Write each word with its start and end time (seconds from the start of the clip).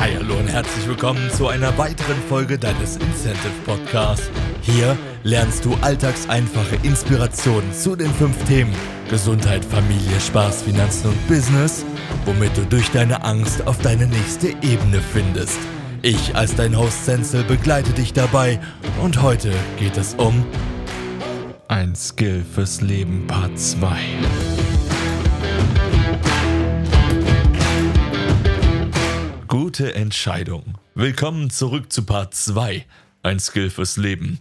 Hi, 0.00 0.10
hallo 0.16 0.36
und 0.36 0.48
herzlich 0.48 0.86
willkommen 0.88 1.30
zu 1.30 1.48
einer 1.48 1.76
weiteren 1.78 2.16
Folge 2.28 2.58
deines 2.58 2.96
Incentive 2.96 3.52
Podcasts. 3.64 4.28
Hier 4.62 4.98
lernst 5.22 5.64
du 5.64 5.74
alltagseinfache 5.80 6.76
Inspirationen 6.82 7.72
zu 7.72 7.94
den 7.96 8.12
fünf 8.12 8.44
Themen 8.44 8.74
Gesundheit, 9.08 9.64
Familie, 9.64 10.20
Spaß, 10.20 10.62
Finanzen 10.62 11.08
und 11.08 11.28
Business, 11.28 11.84
womit 12.24 12.56
du 12.56 12.66
durch 12.66 12.90
deine 12.90 13.22
Angst 13.24 13.66
auf 13.66 13.78
deine 13.78 14.06
nächste 14.06 14.48
Ebene 14.48 15.00
findest. 15.12 15.58
Ich 16.02 16.34
als 16.34 16.54
dein 16.54 16.76
Host 16.76 17.04
Senzel 17.06 17.44
begleite 17.44 17.92
dich 17.92 18.12
dabei 18.12 18.60
und 19.02 19.22
heute 19.22 19.52
geht 19.78 19.96
es 19.96 20.14
um 20.14 20.44
ein 21.68 21.94
Skill 21.94 22.44
fürs 22.44 22.80
Leben 22.80 23.26
Part 23.26 23.58
2. 23.58 24.53
Gute 29.76 29.92
Entscheidung. 29.92 30.78
Willkommen 30.94 31.50
zurück 31.50 31.92
zu 31.92 32.06
Part 32.06 32.32
2. 32.32 32.86
Ein 33.24 33.40
Skill 33.40 33.70
fürs 33.70 33.96
Leben. 33.96 34.38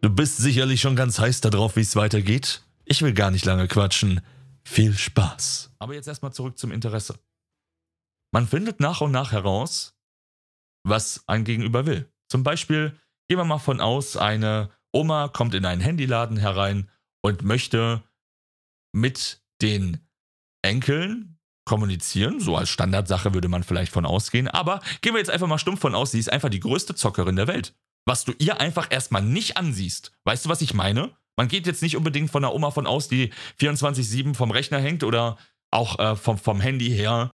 Du 0.00 0.10
bist 0.10 0.38
sicherlich 0.38 0.80
schon 0.80 0.96
ganz 0.96 1.20
heiß 1.20 1.40
darauf, 1.40 1.76
wie 1.76 1.82
es 1.82 1.94
weitergeht. 1.94 2.64
Ich 2.84 3.00
will 3.00 3.12
gar 3.12 3.30
nicht 3.30 3.44
lange 3.44 3.68
quatschen. 3.68 4.22
Viel 4.64 4.92
Spaß. 4.98 5.70
Aber 5.78 5.94
jetzt 5.94 6.08
erstmal 6.08 6.32
zurück 6.32 6.58
zum 6.58 6.72
Interesse. 6.72 7.14
Man 8.32 8.48
findet 8.48 8.80
nach 8.80 9.00
und 9.00 9.12
nach 9.12 9.30
heraus, 9.30 9.96
was 10.82 11.22
ein 11.28 11.44
Gegenüber 11.44 11.86
will. 11.86 12.10
Zum 12.28 12.42
Beispiel, 12.42 12.98
gehen 13.28 13.38
wir 13.38 13.44
mal 13.44 13.58
von 13.58 13.80
aus, 13.80 14.16
eine 14.16 14.68
Oma 14.90 15.28
kommt 15.28 15.54
in 15.54 15.64
einen 15.64 15.80
Handyladen 15.80 16.38
herein 16.38 16.90
und 17.20 17.44
möchte 17.44 18.02
mit 18.90 19.44
den 19.60 20.00
Enkeln 20.60 21.38
kommunizieren. 21.64 22.40
So 22.40 22.56
als 22.56 22.70
Standardsache 22.70 23.34
würde 23.34 23.48
man 23.48 23.62
vielleicht 23.62 23.92
von 23.92 24.06
ausgehen. 24.06 24.48
Aber 24.48 24.80
gehen 25.00 25.14
wir 25.14 25.18
jetzt 25.18 25.30
einfach 25.30 25.46
mal 25.46 25.58
stumpf 25.58 25.80
von 25.80 25.94
aus, 25.94 26.12
sie 26.12 26.18
ist 26.18 26.32
einfach 26.32 26.48
die 26.48 26.60
größte 26.60 26.94
Zockerin 26.94 27.36
der 27.36 27.48
Welt. 27.48 27.74
Was 28.04 28.24
du 28.24 28.32
ihr 28.38 28.60
einfach 28.60 28.88
erstmal 28.90 29.22
nicht 29.22 29.56
ansiehst. 29.56 30.12
Weißt 30.24 30.44
du, 30.44 30.48
was 30.48 30.60
ich 30.60 30.74
meine? 30.74 31.10
Man 31.36 31.48
geht 31.48 31.66
jetzt 31.66 31.82
nicht 31.82 31.96
unbedingt 31.96 32.30
von 32.30 32.44
einer 32.44 32.54
Oma 32.54 32.70
von 32.70 32.86
aus, 32.86 33.08
die 33.08 33.32
24-7 33.60 34.34
vom 34.34 34.50
Rechner 34.50 34.80
hängt 34.80 35.04
oder 35.04 35.38
auch 35.70 35.98
äh, 35.98 36.16
vom, 36.16 36.36
vom 36.36 36.60
Handy 36.60 36.90
her. 36.90 37.30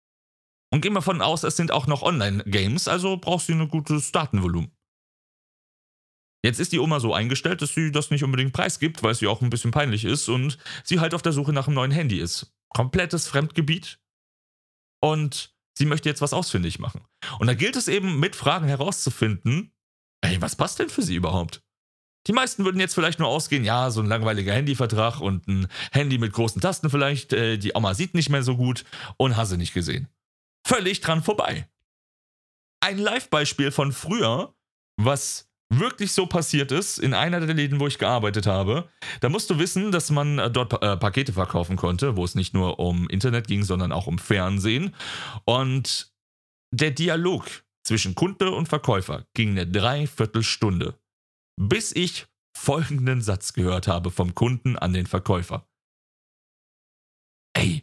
Und 0.71 0.81
gehen 0.81 0.93
wir 0.93 1.01
von 1.01 1.21
aus, 1.21 1.43
es 1.43 1.55
sind 1.55 1.71
auch 1.71 1.87
noch 1.87 2.03
Online-Games, 2.03 2.87
also 2.87 3.17
brauchst 3.17 3.47
du 3.47 3.53
ein 3.53 3.69
gutes 3.69 4.11
Datenvolumen. 4.11 4.71
Jetzt 6.43 6.59
ist 6.59 6.71
die 6.71 6.79
Oma 6.79 6.99
so 6.99 7.13
eingestellt, 7.13 7.61
dass 7.61 7.73
sie 7.73 7.91
das 7.91 8.11
nicht 8.11 8.23
unbedingt 8.23 8.53
preisgibt, 8.53 9.01
weil 9.01 9.15
sie 9.15 9.27
auch 9.27 9.41
ein 9.41 9.49
bisschen 9.49 9.71
peinlich 9.71 10.05
ist 10.05 10.29
und 10.29 10.57
sie 10.83 10.99
halt 10.99 11.13
auf 11.13 11.21
der 11.21 11.33
Suche 11.33 11.51
nach 11.51 11.67
einem 11.67 11.75
neuen 11.75 11.91
Handy 11.91 12.19
ist. 12.19 12.53
Komplettes 12.69 13.27
Fremdgebiet, 13.27 13.99
und 15.01 15.53
sie 15.77 15.85
möchte 15.85 16.09
jetzt 16.09 16.21
was 16.21 16.33
ausfindig 16.33 16.79
machen. 16.79 17.01
Und 17.39 17.47
da 17.47 17.53
gilt 17.53 17.75
es 17.75 17.87
eben 17.87 18.19
mit 18.19 18.35
Fragen 18.35 18.67
herauszufinden, 18.67 19.73
ey, 20.21 20.41
was 20.41 20.55
passt 20.55 20.79
denn 20.79 20.89
für 20.89 21.01
sie 21.01 21.15
überhaupt? 21.15 21.61
Die 22.27 22.33
meisten 22.33 22.65
würden 22.65 22.79
jetzt 22.79 22.93
vielleicht 22.93 23.19
nur 23.19 23.29
ausgehen, 23.29 23.63
ja, 23.63 23.89
so 23.89 24.01
ein 24.01 24.07
langweiliger 24.07 24.53
Handyvertrag 24.53 25.21
und 25.21 25.47
ein 25.47 25.67
Handy 25.91 26.17
mit 26.17 26.33
großen 26.33 26.61
Tasten 26.61 26.89
vielleicht, 26.89 27.31
äh, 27.31 27.57
die 27.57 27.73
Oma 27.73 27.93
sieht 27.93 28.13
nicht 28.13 28.29
mehr 28.29 28.43
so 28.43 28.57
gut 28.57 28.83
und 29.15 29.37
hast 29.37 29.49
sie 29.49 29.57
nicht 29.57 29.73
gesehen. 29.73 30.09
Völlig 30.65 30.99
dran 30.99 31.23
vorbei. 31.23 31.69
Ein 32.81 32.97
Live-Beispiel 32.97 33.71
von 33.71 33.93
früher, 33.93 34.53
was 34.97 35.46
wirklich 35.69 36.11
so 36.13 36.25
passiert 36.25 36.71
ist, 36.71 36.97
in 36.97 37.13
einer 37.13 37.39
der 37.39 37.55
Läden, 37.55 37.79
wo 37.79 37.87
ich 37.87 37.97
gearbeitet 37.97 38.45
habe, 38.45 38.89
da 39.19 39.29
musst 39.29 39.49
du 39.49 39.59
wissen, 39.59 39.91
dass 39.91 40.09
man 40.09 40.39
äh, 40.39 40.51
dort 40.51 40.73
äh, 40.81 40.97
Pakete 40.97 41.33
verkaufen 41.33 41.75
konnte, 41.75 42.15
wo 42.15 42.23
es 42.23 42.35
nicht 42.35 42.53
nur 42.53 42.79
um 42.79 43.09
Internet 43.09 43.47
ging, 43.47 43.63
sondern 43.63 43.91
auch 43.91 44.07
um 44.07 44.19
Fernsehen. 44.19 44.95
Und 45.45 46.13
der 46.73 46.91
Dialog 46.91 47.45
zwischen 47.83 48.15
Kunde 48.15 48.51
und 48.51 48.67
Verkäufer 48.67 49.25
ging 49.33 49.51
eine 49.51 49.67
Dreiviertelstunde, 49.67 50.99
bis 51.59 51.93
ich 51.93 52.27
folgenden 52.57 53.21
Satz 53.21 53.53
gehört 53.53 53.87
habe 53.87 54.11
vom 54.11 54.35
Kunden 54.35 54.77
an 54.77 54.93
den 54.93 55.05
Verkäufer. 55.05 55.67
Ey, 57.53 57.81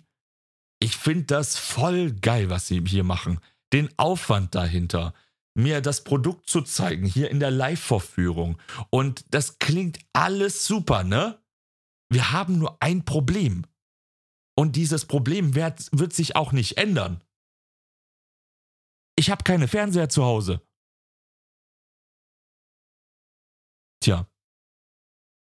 ich 0.81 0.97
finde 0.97 1.25
das 1.25 1.57
voll 1.57 2.13
geil, 2.13 2.51
was 2.51 2.67
sie 2.69 2.83
hier 2.87 3.05
machen. 3.05 3.41
Den 3.73 3.89
Aufwand 3.97 4.55
dahinter 4.55 5.15
mir 5.55 5.81
das 5.81 6.05
Produkt 6.05 6.49
zu 6.49 6.63
zeigen, 6.63 7.07
hier 7.07 7.31
in 7.31 7.41
der 7.41 7.51
Live-Vorführung. 7.51 8.61
Und 8.91 9.25
das 9.33 9.59
klingt 9.59 9.99
alles 10.13 10.67
super, 10.67 11.05
ne? 11.05 11.41
Wir 12.11 12.33
haben 12.33 12.59
nur 12.59 12.83
ein 12.83 13.05
Problem. 13.05 13.65
Und 14.57 14.77
dieses 14.77 15.07
Problem 15.07 15.55
wird, 15.55 15.89
wird 15.93 16.13
sich 16.13 16.37
auch 16.37 16.53
nicht 16.53 16.77
ändern. 16.77 17.23
Ich 19.17 19.31
habe 19.31 19.45
keine 19.45 19.69
Fernseher 19.69 20.09
zu 20.09 20.25
Hause. 20.25 20.61
Tja, 24.03 24.29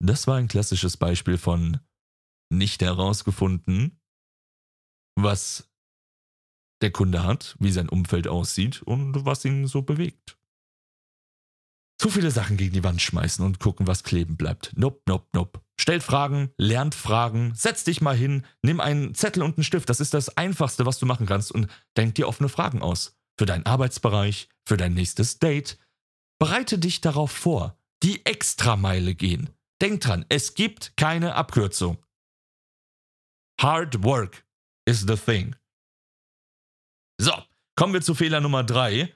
das 0.02 0.26
war 0.26 0.36
ein 0.36 0.48
klassisches 0.48 0.96
Beispiel 0.96 1.38
von 1.38 1.80
nicht 2.52 2.80
herausgefunden, 2.82 4.00
was 5.18 5.70
der 6.82 6.90
Kunde 6.90 7.24
hat, 7.24 7.56
wie 7.58 7.70
sein 7.70 7.88
Umfeld 7.88 8.28
aussieht 8.28 8.82
und 8.82 9.24
was 9.24 9.44
ihn 9.44 9.66
so 9.66 9.82
bewegt. 9.82 10.36
Zu 11.98 12.10
viele 12.10 12.30
Sachen 12.30 12.58
gegen 12.58 12.74
die 12.74 12.84
Wand 12.84 13.00
schmeißen 13.00 13.44
und 13.44 13.58
gucken, 13.58 13.86
was 13.86 14.02
kleben 14.02 14.36
bleibt. 14.36 14.72
Nope, 14.76 15.00
nope, 15.06 15.26
nope. 15.32 15.60
Stellt 15.80 16.02
Fragen, 16.02 16.50
lernt 16.58 16.94
Fragen, 16.94 17.52
setz 17.54 17.84
dich 17.84 18.02
mal 18.02 18.16
hin, 18.16 18.44
nimm 18.60 18.80
einen 18.80 19.14
Zettel 19.14 19.42
und 19.42 19.56
einen 19.56 19.64
Stift. 19.64 19.88
Das 19.88 20.00
ist 20.00 20.12
das 20.12 20.36
Einfachste, 20.36 20.84
was 20.84 20.98
du 20.98 21.06
machen 21.06 21.26
kannst 21.26 21.52
und 21.52 21.68
denk 21.96 22.14
dir 22.14 22.28
offene 22.28 22.50
Fragen 22.50 22.82
aus. 22.82 23.16
Für 23.38 23.46
deinen 23.46 23.66
Arbeitsbereich, 23.66 24.48
für 24.66 24.76
dein 24.76 24.94
nächstes 24.94 25.38
Date. 25.38 25.78
Bereite 26.38 26.78
dich 26.78 27.00
darauf 27.00 27.30
vor. 27.30 27.78
Die 28.02 28.24
Extrameile 28.26 29.14
gehen. 29.14 29.50
Denk 29.80 30.02
dran, 30.02 30.26
es 30.28 30.54
gibt 30.54 30.96
keine 30.96 31.34
Abkürzung. 31.34 31.98
Hard 33.60 34.04
work 34.04 34.46
is 34.86 35.00
the 35.00 35.16
thing. 35.16 35.56
Kommen 37.76 37.92
wir 37.92 38.00
zu 38.00 38.14
Fehler 38.14 38.40
Nummer 38.40 38.64
drei. 38.64 39.14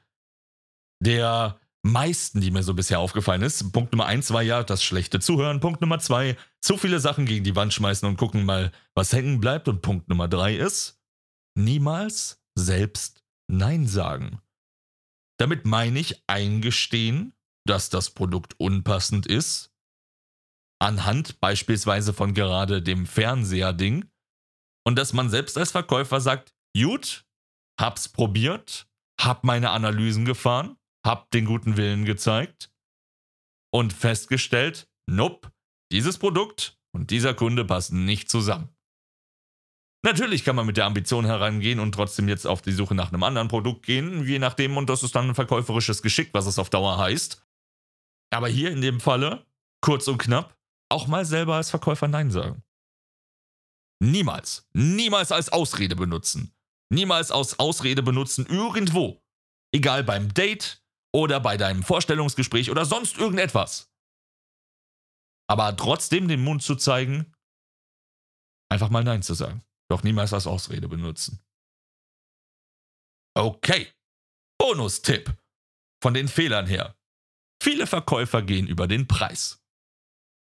Der 1.03 1.59
meisten, 1.83 2.43
die 2.43 2.51
mir 2.51 2.63
so 2.63 2.75
bisher 2.75 3.01
aufgefallen 3.01 3.41
ist. 3.41 3.73
Punkt 3.73 3.93
Nummer 3.93 4.07
eins 4.07 4.33
war 4.33 4.43
ja 4.43 4.63
das 4.63 4.85
schlechte 4.85 5.19
Zuhören. 5.19 5.61
Punkt 5.61 5.81
Nummer 5.81 5.99
zwei, 5.99 6.37
zu 6.61 6.77
viele 6.77 7.01
Sachen 7.01 7.25
gegen 7.25 7.43
die 7.43 7.57
Wand 7.57 7.73
schmeißen 7.73 8.07
und 8.07 8.19
gucken 8.19 8.45
mal, 8.45 8.71
was 8.95 9.15
hängen 9.15 9.41
bleibt. 9.41 9.67
Und 9.69 9.81
Punkt 9.81 10.09
Nummer 10.09 10.29
drei 10.29 10.57
ist, 10.57 11.01
niemals 11.57 12.43
selbst 12.55 13.25
Nein 13.51 13.87
sagen. 13.87 14.43
Damit 15.39 15.65
meine 15.65 15.99
ich 15.99 16.23
eingestehen, 16.27 17.35
dass 17.67 17.89
das 17.89 18.11
Produkt 18.11 18.61
unpassend 18.61 19.27
ist. 19.27 19.73
Anhand 20.79 21.41
beispielsweise 21.41 22.13
von 22.13 22.35
gerade 22.35 22.83
dem 22.83 23.07
Fernseher-Ding. 23.07 24.11
Und 24.87 24.97
dass 24.97 25.15
man 25.15 25.31
selbst 25.31 25.57
als 25.57 25.73
Verkäufer 25.73 26.21
sagt, 26.21 26.55
gut, 26.77 27.25
hab's 27.81 28.09
probiert, 28.09 28.89
hab 29.21 29.45
meine 29.45 29.71
Analysen 29.71 30.25
gefahren, 30.25 30.77
hab 31.05 31.31
den 31.31 31.47
guten 31.47 31.77
Willen 31.77 32.05
gezeigt 32.05 32.71
und 33.73 33.93
festgestellt, 33.93 34.89
nope, 35.07 35.51
dieses 35.93 36.19
Produkt 36.19 36.79
und 36.93 37.11
dieser 37.11 37.35
Kunde 37.35 37.65
passen 37.65 38.05
nicht 38.05 38.31
zusammen. 38.31 38.69
Natürlich 40.03 40.45
kann 40.45 40.57
man 40.57 40.67
mit 40.67 40.79
der 40.79 40.87
Ambition 40.87 41.27
herangehen 41.27 41.79
und 41.79 41.93
trotzdem 41.93 42.29
jetzt 42.29 42.47
auf 42.47 42.63
die 42.63 42.73
Suche 42.73 42.95
nach 42.95 43.13
einem 43.13 43.23
anderen 43.23 43.49
Produkt 43.49 43.85
gehen, 43.85 44.27
je 44.27 44.39
nachdem, 44.39 44.77
und 44.79 44.89
das 44.89 45.03
ist 45.03 45.15
dann 45.15 45.29
ein 45.29 45.35
verkäuferisches 45.35 46.01
Geschick, 46.01 46.33
was 46.33 46.47
es 46.47 46.59
auf 46.59 46.71
Dauer 46.71 46.97
heißt. 46.97 47.47
Aber 48.31 48.49
hier 48.49 48.71
in 48.71 48.81
dem 48.81 49.01
Falle, 49.01 49.45
kurz 49.83 50.09
und 50.09 50.19
knapp, 50.19 50.57
auch 50.89 51.07
mal 51.07 51.27
selber 51.27 51.57
als 51.57 51.69
Verkäufer 51.69 52.09
Nein 52.09 52.31
sagen. 52.31 52.63
Niemals, 54.03 54.67
niemals 54.73 55.33
als 55.33 55.51
Ausrede 55.51 55.97
benutzen. 55.97 56.55
Niemals 56.93 57.31
aus 57.31 57.59
Ausrede 57.59 58.03
benutzen 58.03 58.47
irgendwo. 58.47 59.23
Egal 59.73 60.03
beim 60.05 60.35
Date 60.35 60.83
oder 61.15 61.41
bei 61.41 61.57
deinem 61.57 61.83
Vorstellungsgespräch 61.83 62.71
oder 62.71 62.85
sonst 62.85 63.17
irgendetwas. 63.19 63.93
Aber 65.49 65.77
trotzdem 65.77 66.29
den 66.29 66.43
Mund 66.43 66.63
zu 66.63 66.77
zeigen, 66.77 67.33
einfach 68.71 68.91
mal 68.91 69.05
Nein 69.05 69.23
zu 69.23 69.35
sagen. 69.35 69.65
Doch 69.91 70.03
niemals 70.05 70.33
als 70.33 70.47
Ausrede 70.47 70.89
benutzen. 70.89 71.41
Okay. 73.37 73.93
Bonustipp. 74.59 75.37
Von 76.03 76.15
den 76.15 76.29
Fehlern 76.29 76.67
her. 76.67 76.97
Viele 77.63 77.87
Verkäufer 77.87 78.43
gehen 78.43 78.67
über 78.67 78.87
den 78.87 79.09
Preis. 79.09 79.63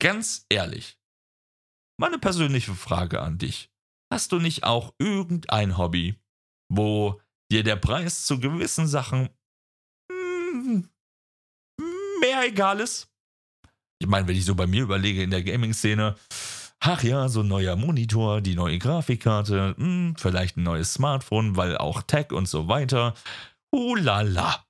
Ganz 0.00 0.46
ehrlich. 0.48 0.98
Meine 1.98 2.18
persönliche 2.18 2.74
Frage 2.74 3.20
an 3.20 3.38
dich. 3.38 3.70
Hast 4.12 4.32
du 4.32 4.38
nicht 4.38 4.64
auch 4.64 4.94
irgendein 4.98 5.76
Hobby, 5.78 6.21
wo 6.74 7.20
dir 7.50 7.62
der 7.62 7.76
Preis 7.76 8.24
zu 8.24 8.40
gewissen 8.40 8.86
Sachen 8.86 9.28
hm, 10.10 10.88
mehr 12.20 12.46
egal 12.46 12.80
ist. 12.80 13.08
Ich 14.00 14.08
meine, 14.08 14.26
wenn 14.26 14.36
ich 14.36 14.44
so 14.44 14.54
bei 14.54 14.66
mir 14.66 14.82
überlege 14.82 15.22
in 15.22 15.30
der 15.30 15.42
Gaming-Szene, 15.42 16.16
ach 16.80 17.02
ja, 17.02 17.28
so 17.28 17.40
ein 17.40 17.48
neuer 17.48 17.76
Monitor, 17.76 18.40
die 18.40 18.54
neue 18.54 18.78
Grafikkarte, 18.78 19.74
hm, 19.76 20.16
vielleicht 20.16 20.56
ein 20.56 20.64
neues 20.64 20.94
Smartphone, 20.94 21.56
weil 21.56 21.76
auch 21.76 22.02
Tech 22.02 22.32
und 22.32 22.48
so 22.48 22.68
weiter. 22.68 23.14
Ulala. 23.70 24.66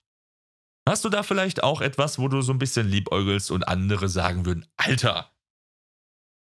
Hast 0.88 1.04
du 1.04 1.08
da 1.08 1.22
vielleicht 1.22 1.62
auch 1.62 1.80
etwas, 1.80 2.18
wo 2.18 2.26
du 2.26 2.42
so 2.42 2.52
ein 2.52 2.58
bisschen 2.58 2.88
liebäugelst 2.88 3.52
und 3.52 3.68
andere 3.68 4.08
sagen 4.08 4.44
würden, 4.44 4.66
Alter, 4.76 5.32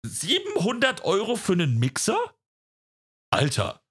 700 0.07 1.05
Euro 1.05 1.37
für 1.37 1.53
einen 1.53 1.79
Mixer? 1.79 2.19
Alter, 3.31 3.82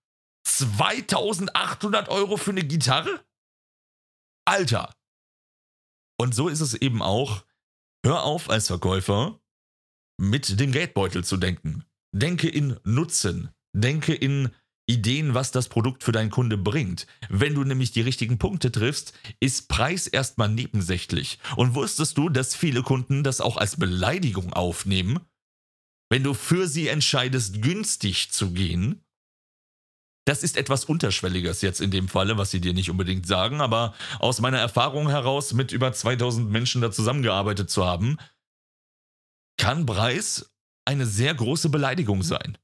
2800 0.44 2.10
Euro 2.10 2.38
für 2.38 2.52
eine 2.52 2.64
Gitarre? 2.64 3.24
Alter. 4.46 4.94
Und 6.20 6.36
so 6.36 6.48
ist 6.48 6.62
es 6.62 6.74
eben 6.74 7.02
auch. 7.02 7.46
Hör 8.06 8.24
auf 8.24 8.50
als 8.50 8.68
Verkäufer 8.68 9.40
mit 10.20 10.60
dem 10.60 10.72
Geldbeutel 10.72 11.24
zu 11.24 11.38
denken. 11.38 11.86
Denke 12.14 12.50
in 12.50 12.80
Nutzen. 12.84 13.50
Denke 13.74 14.14
in 14.14 14.50
Ideen, 14.88 15.34
was 15.34 15.52
das 15.52 15.70
Produkt 15.70 16.04
für 16.04 16.12
deinen 16.12 16.32
Kunde 16.32 16.58
bringt. 16.58 17.08
Wenn 17.30 17.56
du 17.56 17.64
nämlich 17.64 17.92
die 17.92 18.02
richtigen 18.02 18.38
Punkte 18.38 18.72
triffst, 18.72 19.14
ist 19.40 19.70
Preis 19.70 20.08
erstmal 20.08 20.50
nebensächlich. 20.50 21.40
Und 21.56 21.76
wusstest 21.76 22.18
du, 22.18 22.30
dass 22.30 22.56
viele 22.56 22.84
Kunden 22.84 23.24
das 23.24 23.42
auch 23.42 23.58
als 23.58 23.78
Beleidigung 23.78 24.54
aufnehmen? 24.54 25.20
Wenn 26.10 26.24
du 26.24 26.34
für 26.34 26.68
sie 26.68 26.90
entscheidest, 26.90 27.62
günstig 27.62 28.32
zu 28.32 28.52
gehen, 28.52 29.02
das 30.26 30.44
ist 30.44 30.58
etwas 30.58 30.86
Unterschwelliges 30.86 31.62
jetzt 31.62 31.82
in 31.82 31.92
dem 31.92 32.08
Falle, 32.08 32.38
was 32.38 32.52
sie 32.52 32.62
dir 32.62 32.74
nicht 32.74 32.90
unbedingt 32.90 33.26
sagen, 33.26 33.60
aber 33.60 33.94
aus 34.20 34.40
meiner 34.40 34.60
Erfahrung 34.60 35.10
heraus, 35.10 35.54
mit 35.54 35.72
über 35.72 35.92
2000 35.92 36.50
Menschen 36.50 36.82
da 36.82 36.92
zusammengearbeitet 36.92 37.70
zu 37.70 37.86
haben, 37.86 38.18
kann 39.58 39.86
Preis 39.86 40.54
eine 40.86 41.06
sehr 41.06 41.34
große 41.34 41.70
Beleidigung 41.70 42.24
sein. 42.24 42.58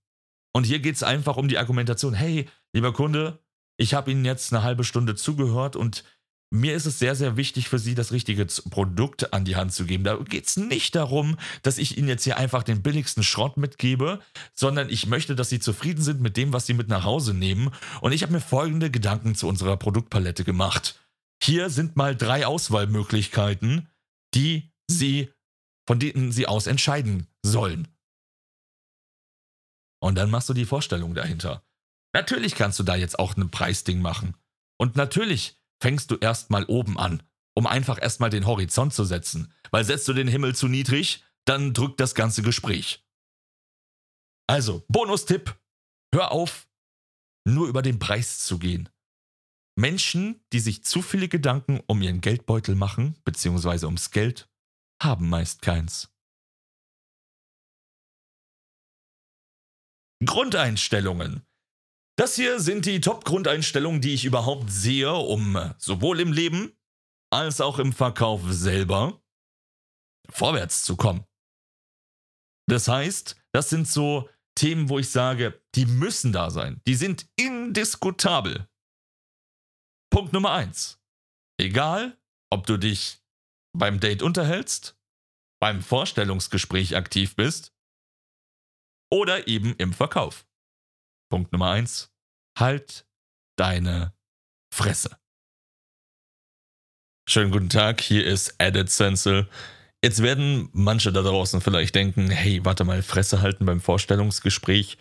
Und 0.54 0.66
hier 0.66 0.80
geht 0.80 0.96
es 0.96 1.04
einfach 1.04 1.38
um 1.38 1.48
die 1.48 1.58
Argumentation, 1.58 2.14
hey, 2.14 2.50
lieber 2.74 2.94
Kunde, 2.94 3.40
ich 3.78 3.94
habe 3.94 4.12
Ihnen 4.12 4.26
jetzt 4.26 4.54
eine 4.54 4.64
halbe 4.64 4.84
Stunde 4.84 5.16
zugehört 5.16 5.76
und 5.76 6.04
mir 6.50 6.76
ist 6.76 6.86
es 6.86 7.00
sehr, 7.00 7.16
sehr 7.16 7.36
wichtig 7.36 7.68
für 7.68 7.80
Sie, 7.80 7.94
das 7.94 8.12
richtige 8.12 8.46
Produkt 8.70 9.34
an 9.34 9.44
die 9.44 9.56
Hand 9.56 9.74
zu 9.74 9.86
geben. 9.86 10.04
Da 10.04 10.16
geht 10.16 10.48
es 10.48 10.56
nicht 10.56 10.96
darum, 10.96 11.38
dass 11.62 11.78
ich 11.78 11.98
Ihnen 11.98 12.08
jetzt 12.08 12.24
hier 12.24 12.38
einfach 12.38 12.64
den 12.64 12.82
billigsten 12.82 13.24
Schrott 13.24 13.58
mitgebe, 13.58 14.20
sondern 14.54 14.90
ich 14.90 15.08
möchte, 15.08 15.36
dass 15.36 15.50
Sie 15.50 15.60
zufrieden 15.60 16.02
sind 16.02 16.22
mit 16.22 16.38
dem, 16.38 16.54
was 16.54 16.66
Sie 16.66 16.74
mit 16.74 16.88
nach 16.88 17.04
Hause 17.04 17.34
nehmen. 17.34 17.72
Und 18.00 18.14
ich 18.14 18.24
habe 18.24 18.32
mir 18.32 18.42
folgende 18.42 18.90
Gedanken 18.90 19.36
zu 19.36 19.48
unserer 19.48 19.76
Produktpalette 19.76 20.46
gemacht. 20.46 21.00
Hier 21.44 21.70
sind 21.70 21.98
mal 21.98 22.16
drei 22.16 22.48
Auswahlmöglichkeiten, 22.48 23.90
die 24.34 24.72
Sie, 24.90 25.30
von 25.86 26.00
denen 26.00 26.32
Sie 26.32 26.48
aus 26.48 26.68
entscheiden 26.68 27.28
sollen. 27.44 27.90
Und 30.00 30.16
dann 30.16 30.30
machst 30.30 30.48
du 30.48 30.54
die 30.54 30.66
Vorstellung 30.66 31.14
dahinter. 31.14 31.64
Natürlich 32.14 32.56
kannst 32.56 32.80
du 32.80 32.84
da 32.84 32.96
jetzt 32.96 33.20
auch 33.20 33.36
ein 33.36 33.52
Preisding 33.52 34.02
machen. 34.02 34.36
Und 34.78 34.96
natürlich 34.96 35.57
fängst 35.82 36.12
du 36.12 36.16
erstmal 36.16 36.66
oben 36.66 36.98
an, 36.98 37.24
um 37.56 37.68
einfach 37.68 38.02
erstmal 38.02 38.30
den 38.30 38.46
Horizont 38.46 38.94
zu 38.94 39.04
setzen. 39.04 39.54
Weil 39.72 39.86
setzt 39.86 40.08
du 40.08 40.14
den 40.14 40.28
Himmel 40.28 40.56
zu 40.56 40.68
niedrig, 40.68 41.24
dann 41.46 41.74
drückt 41.74 42.00
das 42.00 42.16
ganze 42.16 42.42
Gespräch. 42.42 43.06
Also, 44.48 44.84
Bonustipp, 44.88 45.60
hör 46.14 46.32
auf, 46.32 46.68
nur 47.46 47.68
über 47.68 47.82
den 47.82 48.00
Preis 48.00 48.40
zu 48.40 48.60
gehen. 48.60 48.90
Menschen, 49.78 50.44
die 50.54 50.60
sich 50.60 50.84
zu 50.84 51.02
viele 51.02 51.28
Gedanken 51.28 51.82
um 51.88 52.02
ihren 52.02 52.22
Geldbeutel 52.22 52.76
machen, 52.76 53.16
beziehungsweise 53.24 53.86
ums 53.86 54.12
Geld, 54.12 54.50
haben 55.02 55.30
meist 55.30 55.62
keins. 55.62 56.10
Grundeinstellungen. 60.26 61.47
Das 62.18 62.36
hier 62.36 62.60
sind 62.60 62.88
die 62.88 63.00
Top-Grundeinstellungen, 63.00 64.02
die 64.02 64.16
ich 64.16 64.26
überhaupt 64.26 64.72
sehe, 64.72 65.14
um 65.14 65.74
sowohl 65.78 66.20
im 66.20 66.34
Leben 66.34 66.76
als 67.32 67.62
auch 67.62 67.78
im 67.78 67.94
Verkauf 67.94 68.42
selber 68.48 69.22
vorwärts 70.30 70.84
zu 70.84 70.96
kommen. 70.96 71.26
Das 72.68 72.88
heißt, 72.88 73.36
das 73.54 73.70
sind 73.70 73.88
so 73.88 74.28
Themen, 74.56 74.90
wo 74.90 74.98
ich 74.98 75.10
sage, 75.10 75.62
die 75.76 75.86
müssen 75.86 76.34
da 76.34 76.50
sein. 76.50 76.82
Die 76.88 76.96
sind 76.96 77.30
indiskutabel. 77.36 78.68
Punkt 80.10 80.34
Nummer 80.34 80.54
eins. 80.54 81.00
Egal, 81.60 82.20
ob 82.52 82.66
du 82.66 82.78
dich 82.78 83.22
beim 83.78 84.00
Date 84.00 84.24
unterhältst, 84.24 84.98
beim 85.62 85.82
Vorstellungsgespräch 85.82 86.96
aktiv 86.96 87.36
bist 87.36 87.76
oder 89.12 89.48
eben 89.48 89.76
im 89.78 89.94
Verkauf. 89.94 90.48
Punkt 91.30 91.52
Nummer 91.52 91.72
eins: 91.72 92.10
Halt 92.58 93.06
deine 93.58 94.14
Fresse. 94.74 95.18
Schönen 97.30 97.52
guten 97.52 97.70
Tag, 97.70 98.00
hier 98.00 98.26
ist 98.26 98.56
Added 98.58 98.90
Sensel. 98.90 99.50
Jetzt 100.02 100.22
werden 100.22 100.70
manche 100.72 101.12
da 101.12 101.22
draußen 101.22 101.60
vielleicht 101.60 101.96
denken, 101.96 102.30
hey, 102.30 102.64
warte 102.64 102.86
mal, 102.86 103.02
Fresse 103.02 103.42
halten 103.42 103.66
beim 103.66 103.82
Vorstellungsgespräch. 103.82 104.98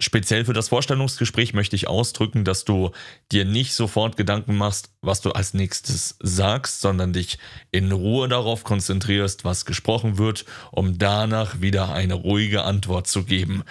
Speziell 0.00 0.46
für 0.46 0.54
das 0.54 0.70
Vorstellungsgespräch 0.70 1.52
möchte 1.52 1.76
ich 1.76 1.86
ausdrücken, 1.86 2.44
dass 2.44 2.64
du 2.64 2.92
dir 3.30 3.44
nicht 3.44 3.74
sofort 3.74 4.16
Gedanken 4.16 4.56
machst, 4.56 4.94
was 5.02 5.20
du 5.20 5.32
als 5.32 5.52
nächstes 5.52 6.16
sagst, 6.20 6.80
sondern 6.80 7.12
dich 7.12 7.38
in 7.70 7.92
Ruhe 7.92 8.28
darauf 8.28 8.64
konzentrierst, 8.64 9.44
was 9.44 9.66
gesprochen 9.66 10.16
wird, 10.16 10.46
um 10.70 10.96
danach 10.96 11.60
wieder 11.60 11.92
eine 11.92 12.14
ruhige 12.14 12.64
Antwort 12.64 13.06
zu 13.06 13.24
geben 13.24 13.64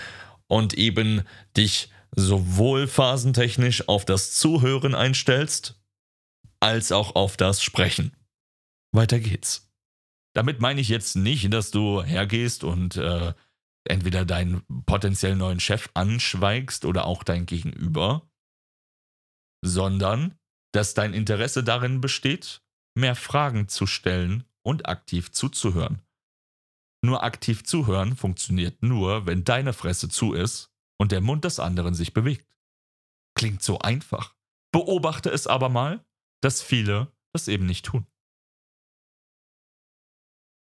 und 0.52 0.74
eben 0.74 1.24
dich 1.56 1.90
sowohl 2.14 2.86
phasentechnisch 2.86 3.88
auf 3.88 4.04
das 4.04 4.34
Zuhören 4.34 4.96
einstellst, 4.96 5.82
als 6.60 6.92
auch 6.92 7.16
auf 7.16 7.38
das 7.38 7.64
Sprechen. 7.64 8.12
Weiter 8.94 9.22
geht's. 9.22 9.72
Damit 10.36 10.60
meine 10.60 10.82
ich 10.82 10.90
jetzt 10.90 11.16
nicht, 11.16 11.54
dass 11.54 11.72
du 11.72 12.04
hergehst 12.04 12.66
und 12.66 12.98
äh, 12.98 13.34
entweder 13.86 14.26
deinen 14.26 14.62
potenziell 14.86 15.38
neuen 15.38 15.62
Chef 15.62 15.90
anschweigst 15.94 16.84
oder 16.84 17.06
auch 17.06 17.24
dein 17.24 17.46
Gegenüber, 17.46 18.30
sondern 19.64 20.36
dass 20.74 20.94
dein 20.94 21.14
Interesse 21.14 21.64
darin 21.64 22.02
besteht, 22.02 22.62
mehr 22.94 23.16
Fragen 23.16 23.70
zu 23.70 23.88
stellen 23.88 24.44
und 24.64 24.90
aktiv 24.90 25.32
zuzuhören. 25.32 26.02
Nur 27.04 27.24
aktiv 27.24 27.64
zuhören 27.64 28.16
funktioniert 28.16 28.84
nur, 28.84 29.26
wenn 29.26 29.44
deine 29.44 29.74
Fresse 29.74 30.08
zu 30.10 30.34
ist 30.34 30.72
und 31.00 31.12
der 31.12 31.22
Mund 31.22 31.44
des 31.46 31.60
anderen 31.60 31.96
sich 31.96 32.14
bewegt. 32.14 32.56
Klingt 33.36 33.64
so 33.64 33.80
einfach. 33.80 34.36
Beobachte 34.72 35.30
es 35.32 35.48
aber 35.48 35.70
mal, 35.70 36.06
dass 36.42 36.62
viele 36.62 37.12
das 37.34 37.48
eben 37.48 37.66
nicht 37.66 37.86
tun. 37.86 38.06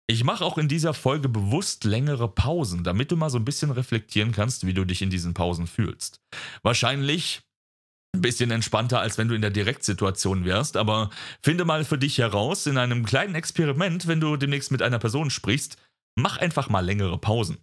Ich 0.07 0.23
mache 0.23 0.43
auch 0.43 0.57
in 0.57 0.67
dieser 0.67 0.95
Folge 0.95 1.29
bewusst 1.29 1.83
längere 1.83 2.27
Pausen, 2.27 2.83
damit 2.83 3.11
du 3.11 3.15
mal 3.15 3.29
so 3.29 3.37
ein 3.37 3.45
bisschen 3.45 3.69
reflektieren 3.69 4.31
kannst, 4.31 4.65
wie 4.65 4.73
du 4.73 4.83
dich 4.83 5.03
in 5.03 5.11
diesen 5.11 5.35
Pausen 5.35 5.67
fühlst. 5.67 6.19
Wahrscheinlich 6.63 7.43
ein 8.15 8.21
bisschen 8.21 8.49
entspannter, 8.49 9.01
als 9.01 9.19
wenn 9.19 9.27
du 9.27 9.35
in 9.35 9.41
der 9.41 9.51
Direktsituation 9.51 10.45
wärst, 10.45 10.77
aber 10.77 11.11
finde 11.43 11.63
mal 11.63 11.85
für 11.85 11.99
dich 11.99 12.17
heraus, 12.17 12.65
in 12.65 12.79
einem 12.79 13.05
kleinen 13.05 13.35
Experiment, 13.35 14.07
wenn 14.07 14.19
du 14.19 14.35
demnächst 14.35 14.71
mit 14.71 14.81
einer 14.81 14.97
Person 14.97 15.29
sprichst, 15.29 15.77
mach 16.21 16.37
einfach 16.37 16.69
mal 16.69 16.85
längere 16.85 17.17
Pausen. 17.17 17.57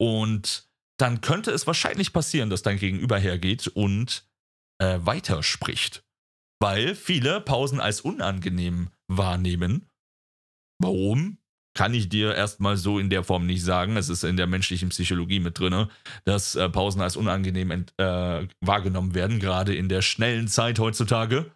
Und 0.00 0.68
dann 0.98 1.20
könnte 1.20 1.50
es 1.50 1.66
wahrscheinlich 1.66 2.12
passieren, 2.12 2.50
dass 2.50 2.62
dein 2.62 2.78
Gegenüber 2.78 3.18
hergeht 3.18 3.68
und 3.68 4.28
äh, 4.80 4.98
weiterspricht. 5.00 6.04
Weil 6.60 6.94
viele 6.94 7.40
Pausen 7.40 7.80
als 7.80 8.00
unangenehm 8.00 8.90
wahrnehmen. 9.08 9.88
Warum? 10.80 11.38
kann 11.76 11.92
ich 11.92 12.08
dir 12.08 12.34
erstmal 12.34 12.76
so 12.76 12.98
in 12.98 13.10
der 13.10 13.24
Form 13.24 13.46
nicht 13.46 13.62
sagen. 13.62 13.96
Es 13.96 14.08
ist 14.08 14.22
in 14.22 14.36
der 14.36 14.46
menschlichen 14.46 14.90
Psychologie 14.90 15.40
mit 15.40 15.58
drin, 15.58 15.88
dass 16.24 16.54
äh, 16.54 16.68
Pausen 16.70 17.02
als 17.02 17.16
unangenehm 17.16 17.70
äh, 17.70 18.46
wahrgenommen 18.60 19.14
werden, 19.14 19.40
gerade 19.40 19.74
in 19.74 19.88
der 19.88 20.02
schnellen 20.02 20.48
Zeit 20.48 20.78
heutzutage. 20.78 21.50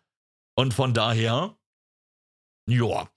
Und 0.56 0.74
von 0.74 0.92
daher, 0.92 1.56
ja, 2.68 3.08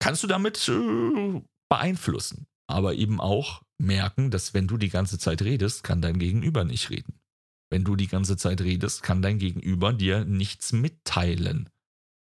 kannst 0.00 0.24
du 0.24 0.26
damit 0.26 0.68
äh, 0.68 1.42
beeinflussen. 1.68 2.46
Aber 2.68 2.94
eben 2.94 3.20
auch 3.20 3.62
merken, 3.78 4.30
dass 4.30 4.54
wenn 4.54 4.66
du 4.66 4.76
die 4.76 4.88
ganze 4.88 5.18
Zeit 5.18 5.42
redest, 5.42 5.84
kann 5.84 6.02
dein 6.02 6.18
Gegenüber 6.18 6.64
nicht 6.64 6.90
reden. 6.90 7.20
Wenn 7.70 7.84
du 7.84 7.96
die 7.96 8.08
ganze 8.08 8.36
Zeit 8.36 8.60
redest, 8.60 9.02
kann 9.02 9.22
dein 9.22 9.38
Gegenüber 9.38 9.92
dir 9.92 10.24
nichts 10.24 10.72
mitteilen. 10.72 11.70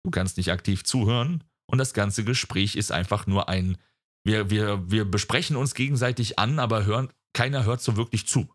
Du 0.05 0.11
kannst 0.11 0.37
nicht 0.37 0.51
aktiv 0.51 0.85
zuhören 0.85 1.45
und 1.67 1.79
das 1.79 1.95
ganze 1.95 2.25
Gespräch 2.25 2.77
ist 2.77 2.93
einfach 2.93 3.27
nur 3.27 3.49
ein 3.49 3.79
wir, 4.27 4.51
wir, 4.51 4.91
wir 4.91 5.05
besprechen 5.05 5.57
uns 5.57 5.75
gegenseitig 5.75 6.39
an, 6.39 6.59
aber 6.59 6.85
hören, 6.85 7.13
keiner 7.35 7.65
hört 7.65 7.83
so 7.83 7.97
wirklich 7.97 8.27
zu. 8.27 8.49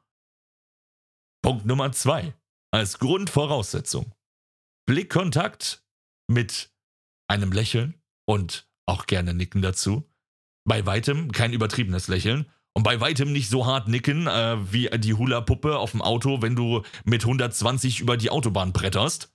Punkt 1.43 1.65
Nummer 1.65 1.91
zwei. 1.91 2.34
Als 2.72 3.00
Grundvoraussetzung. 3.00 4.13
Blickkontakt 4.88 5.84
mit 6.27 6.72
einem 7.27 7.51
Lächeln 7.51 8.01
und 8.25 8.67
auch 8.88 9.05
gerne 9.05 9.34
Nicken 9.34 9.62
dazu. 9.62 10.10
Bei 10.69 10.85
weitem 10.85 11.31
kein 11.31 11.51
übertriebenes 11.51 12.09
Lächeln 12.09 12.45
und 12.73 12.83
bei 12.83 13.01
weitem 13.01 13.31
nicht 13.31 13.49
so 13.49 13.65
hart 13.65 13.88
nicken 13.88 14.27
äh, 14.27 14.71
wie 14.71 14.88
die 14.99 15.15
Hula-Puppe 15.15 15.79
auf 15.79 15.91
dem 15.91 16.03
Auto, 16.03 16.43
wenn 16.43 16.55
du 16.55 16.83
mit 17.05 17.23
120 17.23 18.01
über 18.01 18.17
die 18.17 18.29
Autobahn 18.29 18.71
bretterst. 18.71 19.33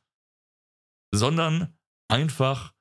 sondern 1.13 1.77
einfach 2.09 2.73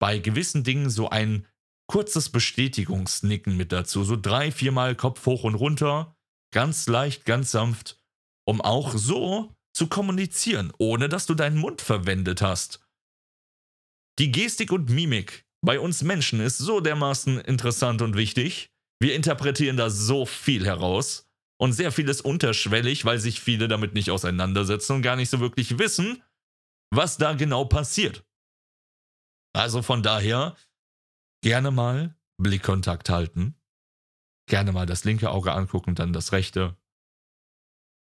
bei 0.00 0.18
gewissen 0.18 0.64
Dingen 0.64 0.90
so 0.90 1.08
ein 1.08 1.46
kurzes 1.86 2.30
Bestätigungsnicken 2.30 3.56
mit 3.56 3.70
dazu. 3.70 4.02
So 4.02 4.16
drei, 4.16 4.50
viermal 4.50 4.96
Kopf 4.96 5.24
hoch 5.26 5.44
und 5.44 5.54
runter, 5.54 6.16
ganz 6.52 6.88
leicht, 6.88 7.26
ganz 7.26 7.52
sanft, 7.52 8.02
um 8.44 8.60
auch 8.60 8.94
so 8.96 9.54
zu 9.72 9.86
kommunizieren, 9.86 10.72
ohne 10.78 11.08
dass 11.08 11.26
du 11.26 11.34
deinen 11.34 11.58
Mund 11.58 11.80
verwendet 11.80 12.42
hast. 12.42 12.80
Die 14.18 14.32
Gestik 14.32 14.72
und 14.72 14.90
Mimik 14.90 15.46
bei 15.62 15.78
uns 15.78 16.02
Menschen 16.02 16.40
ist 16.40 16.58
so 16.58 16.80
dermaßen 16.80 17.40
interessant 17.40 18.02
und 18.02 18.16
wichtig. 18.16 18.70
Wir 19.00 19.14
interpretieren 19.14 19.76
da 19.76 19.90
so 19.90 20.26
viel 20.26 20.66
heraus 20.66 21.28
und 21.58 21.72
sehr 21.72 21.92
vieles 21.92 22.20
unterschwellig, 22.20 23.04
weil 23.04 23.18
sich 23.18 23.40
viele 23.40 23.68
damit 23.68 23.94
nicht 23.94 24.10
auseinandersetzen 24.10 24.96
und 24.96 25.02
gar 25.02 25.16
nicht 25.16 25.30
so 25.30 25.40
wirklich 25.40 25.78
wissen, 25.78 26.22
was 26.90 27.18
da 27.18 27.34
genau 27.34 27.64
passiert. 27.64 28.24
Also 29.52 29.82
von 29.82 30.02
daher 30.02 30.56
gerne 31.42 31.70
mal 31.70 32.16
Blickkontakt 32.38 33.10
halten, 33.10 33.54
gerne 34.48 34.72
mal 34.72 34.86
das 34.86 35.04
linke 35.04 35.30
Auge 35.30 35.52
angucken, 35.52 35.94
dann 35.94 36.12
das 36.12 36.32
rechte, 36.32 36.76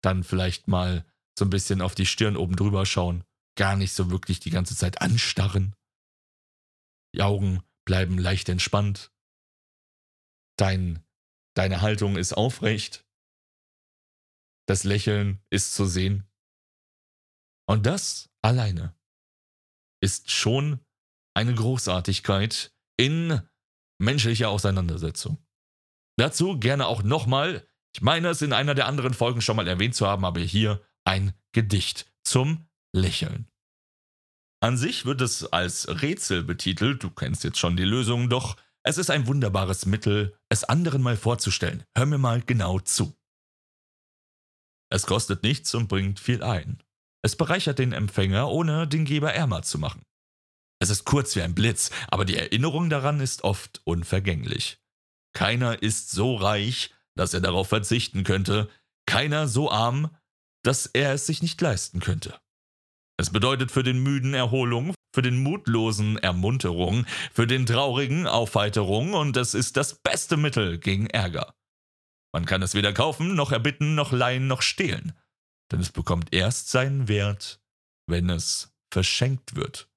dann 0.03 0.25
vielleicht 0.25 0.69
mal 0.69 1.05
so 1.39 1.45
ein 1.45 1.51
bisschen 1.51 1.81
auf 1.81 1.95
die 1.95 2.07
Stirn 2.07 2.37
oben 2.37 2.57
drüber 2.57 2.87
schauen, 2.87 3.25
gar 3.57 3.77
nicht 3.77 3.93
so 3.93 4.11
wirklich 4.11 4.41
die 4.41 4.51
ganze 4.51 4.77
Zeit 4.77 5.01
anstarren. 5.01 5.75
Die 7.15 7.23
Augen 7.23 7.63
bleiben 7.87 8.19
leicht 8.19 8.49
entspannt. 8.49 9.13
Dein, 10.59 11.07
deine 11.57 11.81
Haltung 11.81 12.17
ist 12.17 12.33
aufrecht. 12.33 13.07
Das 14.67 14.83
Lächeln 14.83 15.41
ist 15.49 15.75
zu 15.75 15.87
sehen. 15.87 16.29
Und 17.69 17.87
das 17.87 18.31
alleine 18.43 18.97
ist 20.03 20.33
schon 20.33 20.85
eine 21.35 21.55
Großartigkeit 21.55 22.75
in 22.97 23.41
menschlicher 24.01 24.49
Auseinandersetzung. 24.49 25.39
Dazu 26.17 26.59
gerne 26.59 26.89
auch 26.89 27.05
nochmal, 27.05 27.69
ich 27.95 28.03
meine 28.03 28.29
es 28.29 28.43
in 28.43 28.53
einer 28.53 28.75
der 28.75 28.87
anderen 28.87 29.15
Folgen 29.15 29.41
schon 29.41 29.55
mal 29.55 29.69
erwähnt 29.69 29.95
zu 29.95 30.09
haben, 30.09 30.25
aber 30.25 30.41
hier 30.41 30.85
ein 31.05 31.33
Gedicht 31.53 32.13
zum 32.25 32.69
Lächeln. 32.93 33.49
An 34.65 34.79
sich 34.79 35.05
wird 35.05 35.21
es 35.21 35.45
als 35.45 35.87
Rätsel 36.01 36.43
betitelt, 36.43 37.03
du 37.03 37.11
kennst 37.11 37.45
jetzt 37.45 37.59
schon 37.59 37.77
die 37.77 37.85
Lösung, 37.85 38.31
doch 38.31 38.57
es 38.83 38.97
ist 38.97 39.11
ein 39.11 39.27
wunderbares 39.27 39.85
Mittel, 39.85 40.39
es 40.49 40.65
anderen 40.65 41.03
mal 41.03 41.19
vorzustellen. 41.19 41.85
Hör 41.95 42.07
mir 42.07 42.17
mal 42.17 42.41
genau 42.41 42.81
zu. 42.81 43.15
Es 44.91 45.05
kostet 45.05 45.43
nichts 45.43 45.75
und 45.75 45.89
bringt 45.89 46.19
viel 46.19 46.43
ein. 46.43 46.83
Es 47.21 47.37
bereichert 47.37 47.79
den 47.79 47.93
Empfänger, 47.93 48.49
ohne 48.49 48.89
den 48.89 49.05
Geber 49.05 49.35
ärmer 49.35 49.61
zu 49.61 49.79
machen. 49.79 50.01
Es 50.79 50.89
ist 50.89 51.05
kurz 51.05 51.37
wie 51.37 51.43
ein 51.43 51.55
Blitz, 51.55 51.91
aber 52.09 52.25
die 52.25 52.39
Erinnerung 52.39 52.89
daran 52.89 53.21
ist 53.21 53.45
oft 53.45 53.83
unvergänglich. 53.85 54.79
Keiner 55.35 55.83
ist 55.83 56.11
so 56.11 56.37
reich, 56.37 56.95
dass 57.17 57.35
er 57.35 57.43
darauf 57.43 57.69
verzichten 57.69 58.25
könnte, 58.25 58.71
keiner 59.05 59.47
so 59.47 59.71
arm, 59.71 60.17
dass 60.63 60.87
er 60.87 61.13
es 61.13 61.27
sich 61.27 61.43
nicht 61.43 61.61
leisten 61.61 62.01
könnte. 62.01 62.41
Es 63.17 63.31
bedeutet 63.31 63.71
für 63.71 63.83
den 63.83 64.03
Müden 64.03 64.35
Erholung, 64.35 64.95
für 65.15 65.23
den 65.23 65.39
Mutlosen 65.39 66.19
Ermunterung, 66.19 67.07
für 67.33 67.47
den 67.47 67.67
Traurigen 67.67 68.27
Aufheiterung 68.27 69.15
und 69.15 69.37
es 69.37 69.55
ist 69.55 69.77
das 69.77 69.95
beste 69.95 70.37
Mittel 70.37 70.79
gegen 70.79 71.07
Ärger. 71.07 71.55
Man 72.33 72.47
kann 72.47 72.63
es 72.63 72.75
weder 72.75 72.93
kaufen, 72.93 73.37
noch 73.37 73.53
erbitten, 73.53 73.95
noch 73.95 74.11
leihen, 74.11 74.49
noch 74.49 74.63
stehlen, 74.63 75.13
denn 75.71 75.79
es 75.79 75.93
bekommt 75.93 76.35
erst 76.35 76.69
seinen 76.69 77.07
Wert, 77.07 77.61
wenn 78.09 78.29
es 78.29 78.75
verschenkt 78.93 79.55
wird. 79.55 79.89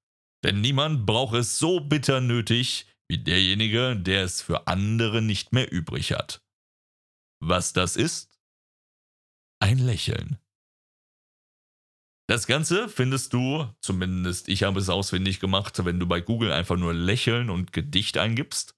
Denn 0.43 0.61
niemand 0.61 1.07
braucht 1.07 1.35
es 1.35 1.57
so 1.57 1.79
bitter 1.79 2.21
nötig 2.21 2.85
wie 3.09 3.17
derjenige, 3.17 3.95
der 3.95 4.23
es 4.23 4.41
für 4.41 4.67
andere 4.67 5.21
nicht 5.21 5.53
mehr 5.53 5.71
übrig 5.71 6.11
hat. 6.11 6.43
Was 7.39 7.73
das 7.73 7.95
ist? 7.95 8.39
Ein 9.59 9.79
Lächeln. 9.79 10.37
Das 12.29 12.45
Ganze 12.45 12.89
findest 12.89 13.31
du, 13.31 13.73
zumindest 13.79 14.49
ich 14.49 14.63
habe 14.63 14.81
es 14.81 14.89
auswendig 14.89 15.39
gemacht, 15.39 15.85
wenn 15.85 15.99
du 15.99 16.07
bei 16.07 16.19
Google 16.19 16.51
einfach 16.51 16.75
nur 16.75 16.93
Lächeln 16.93 17.49
und 17.49 17.71
Gedicht 17.71 18.17
eingibst. 18.17 18.75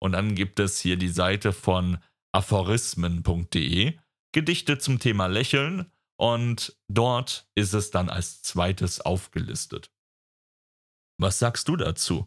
Und 0.00 0.12
dann 0.12 0.34
gibt 0.34 0.58
es 0.58 0.80
hier 0.80 0.96
die 0.96 1.08
Seite 1.08 1.52
von 1.52 1.98
aphorismen.de, 2.32 3.98
Gedichte 4.32 4.78
zum 4.78 4.98
Thema 4.98 5.26
Lächeln. 5.26 5.90
Und 6.20 6.76
dort 6.88 7.48
ist 7.54 7.72
es 7.72 7.92
dann 7.92 8.08
als 8.08 8.42
zweites 8.42 9.00
aufgelistet. 9.00 9.92
Was 11.20 11.38
sagst 11.38 11.68
du 11.68 11.76
dazu? 11.76 12.26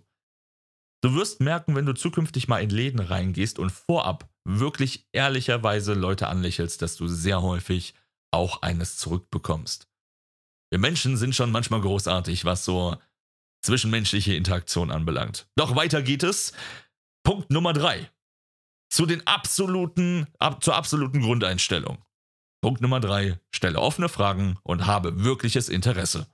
Du 1.04 1.16
wirst 1.16 1.42
merken, 1.42 1.76
wenn 1.76 1.86
du 1.86 1.94
zukünftig 1.94 2.48
mal 2.48 2.64
in 2.64 2.70
Läden 2.70 3.00
reingehst 3.02 3.60
und 3.60 3.72
vorab 3.72 4.30
wirklich 4.48 5.10
ehrlicherweise 5.12 5.94
Leute 5.94 6.28
anlächelst, 6.28 6.82
dass 6.82 6.96
du 6.96 7.08
sehr 7.08 7.42
häufig 7.42 7.94
auch 8.32 8.62
eines 8.62 8.98
zurückbekommst. 8.98 9.91
Wir 10.72 10.80
Menschen 10.80 11.18
sind 11.18 11.36
schon 11.36 11.52
manchmal 11.52 11.82
großartig, 11.82 12.46
was 12.46 12.66
so 12.66 12.98
zwischenmenschliche 13.62 14.34
Interaktion 14.34 14.90
anbelangt. 14.90 15.48
Doch 15.56 15.76
weiter 15.76 16.02
geht 16.02 16.24
es. 16.24 16.54
Punkt 17.24 17.52
Nummer 17.52 17.74
drei. 17.74 18.10
Zu 18.90 19.06
den 19.06 19.26
absoluten, 19.28 20.28
ab, 20.40 20.64
zur 20.64 20.76
absoluten 20.76 21.22
Grundeinstellung. 21.22 22.04
Punkt 22.62 22.82
Nummer 22.82 23.00
drei. 23.00 23.40
Stelle 23.54 23.80
offene 23.80 24.10
Fragen 24.10 24.58
und 24.64 24.86
habe 24.86 25.24
wirkliches 25.24 25.70
Interesse. 25.70 26.28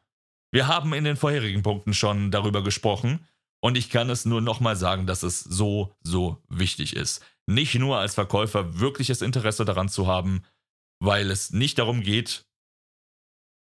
Wir 0.51 0.67
haben 0.67 0.93
in 0.93 1.03
den 1.03 1.17
vorherigen 1.17 1.63
Punkten 1.63 1.93
schon 1.93 2.31
darüber 2.31 2.63
gesprochen 2.63 3.25
und 3.61 3.75
ich 3.75 3.89
kann 3.89 4.09
es 4.09 4.25
nur 4.25 4.41
nochmal 4.41 4.75
sagen, 4.75 5.07
dass 5.07 5.23
es 5.23 5.41
so, 5.41 5.95
so 6.01 6.43
wichtig 6.47 6.95
ist. 6.95 7.25
Nicht 7.47 7.75
nur 7.75 7.97
als 7.97 8.13
Verkäufer 8.13 8.79
wirkliches 8.79 9.21
Interesse 9.21 9.65
daran 9.65 9.89
zu 9.89 10.07
haben, 10.07 10.43
weil 10.99 11.31
es 11.31 11.51
nicht 11.51 11.79
darum 11.79 12.01
geht, 12.01 12.45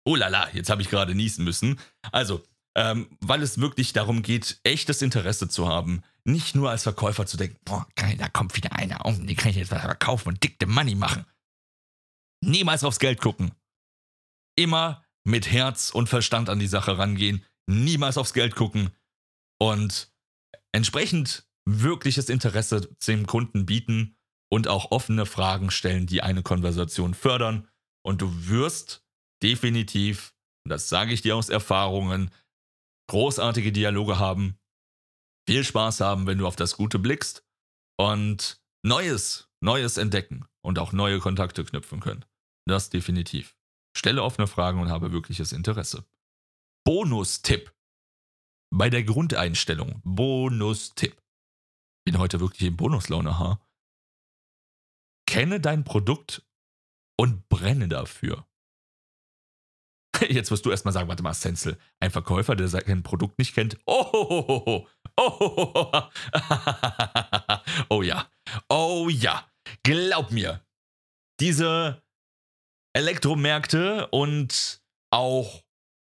Oh 0.05 0.15
lala, 0.15 0.49
jetzt 0.53 0.69
habe 0.69 0.81
ich 0.81 0.89
gerade 0.89 1.15
niesen 1.15 1.45
müssen. 1.45 1.79
Also, 2.11 2.43
ähm, 2.75 3.15
weil 3.19 3.41
es 3.41 3.59
wirklich 3.59 3.93
darum 3.93 4.23
geht, 4.23 4.59
echtes 4.63 5.01
Interesse 5.01 5.47
zu 5.47 5.67
haben. 5.67 6.01
Nicht 6.25 6.55
nur 6.55 6.69
als 6.69 6.83
Verkäufer 6.83 7.25
zu 7.25 7.37
denken, 7.37 7.57
boah, 7.65 7.87
geil, 7.95 8.15
da 8.17 8.29
kommt 8.29 8.55
wieder 8.55 8.73
einer 8.73 9.05
um, 9.05 9.27
den 9.27 9.35
kann 9.35 9.51
ich 9.51 9.57
jetzt 9.57 9.69
verkaufen 9.69 10.29
und 10.29 10.43
dickte 10.43 10.65
Money 10.65 10.95
machen. 10.95 11.25
Niemals 12.41 12.83
aufs 12.83 12.99
Geld 12.99 13.21
gucken. 13.21 13.51
Immer 14.55 15.03
mit 15.23 15.51
Herz 15.51 15.89
und 15.89 16.09
Verstand 16.09 16.49
an 16.49 16.59
die 16.59 16.67
Sache 16.67 16.97
rangehen. 16.97 17.45
Niemals 17.67 18.17
aufs 18.17 18.33
Geld 18.33 18.55
gucken. 18.55 18.91
Und 19.59 20.11
entsprechend 20.73 21.47
wirkliches 21.65 22.27
Interesse 22.29 22.89
dem 23.07 23.25
Kunden 23.25 23.65
bieten 23.65 24.17
und 24.51 24.67
auch 24.67 24.91
offene 24.91 25.25
Fragen 25.25 25.71
stellen, 25.71 26.05
die 26.05 26.21
eine 26.21 26.43
Konversation 26.43 27.13
fördern. 27.13 27.69
Und 28.05 28.21
du 28.21 28.47
wirst 28.47 29.02
definitiv, 29.43 30.33
und 30.65 30.69
das 30.69 30.89
sage 30.89 31.13
ich 31.13 31.21
dir 31.21 31.35
aus 31.35 31.49
Erfahrungen, 31.49 32.31
großartige 33.09 33.71
Dialoge 33.71 34.17
haben, 34.17 34.57
viel 35.47 35.63
Spaß 35.63 35.99
haben, 35.99 36.25
wenn 36.25 36.37
du 36.37 36.47
auf 36.47 36.55
das 36.55 36.77
Gute 36.77 36.99
blickst 36.99 37.45
und 37.97 38.61
Neues, 38.85 39.49
Neues 39.61 39.97
entdecken 39.97 40.45
und 40.61 40.79
auch 40.79 40.93
neue 40.93 41.19
Kontakte 41.19 41.63
knüpfen 41.63 41.99
können. 41.99 42.25
Das 42.65 42.89
definitiv. 42.89 43.57
Stelle 43.95 44.23
offene 44.23 44.47
Fragen 44.47 44.79
und 44.81 44.89
habe 44.89 45.11
wirkliches 45.11 45.51
Interesse. 45.51 46.05
Bonustipp. 46.85 47.73
Bei 48.73 48.89
der 48.89 49.03
Grundeinstellung. 49.03 50.01
Bonustipp. 50.03 51.21
Bin 52.05 52.17
heute 52.17 52.39
wirklich 52.39 52.67
in 52.67 52.75
Bonuslaune, 52.75 53.37
ha? 53.37 53.61
Kenne 55.27 55.59
dein 55.59 55.83
Produkt 55.83 56.45
und 57.17 57.47
brenne 57.49 57.87
dafür. 57.87 58.45
Jetzt 60.29 60.51
wirst 60.51 60.65
du 60.65 60.71
erstmal 60.71 60.93
sagen, 60.93 61.07
warte 61.07 61.23
mal, 61.23 61.33
Stenzel, 61.33 61.77
ein 61.99 62.11
Verkäufer, 62.11 62.55
der 62.55 62.67
sein 62.67 63.03
Produkt 63.03 63.39
nicht 63.39 63.53
kennt. 63.53 63.77
Oh, 63.85 64.05
oh, 64.11 64.43
oh, 64.47 64.87
oh, 65.17 65.79
oh, 65.83 66.03
oh 67.89 68.01
ja, 68.01 68.27
oh 68.69 69.09
ja, 69.09 69.45
glaub 69.83 70.31
mir, 70.31 70.61
diese 71.39 72.01
Elektromärkte 72.93 74.07
und 74.07 74.81
auch 75.11 75.63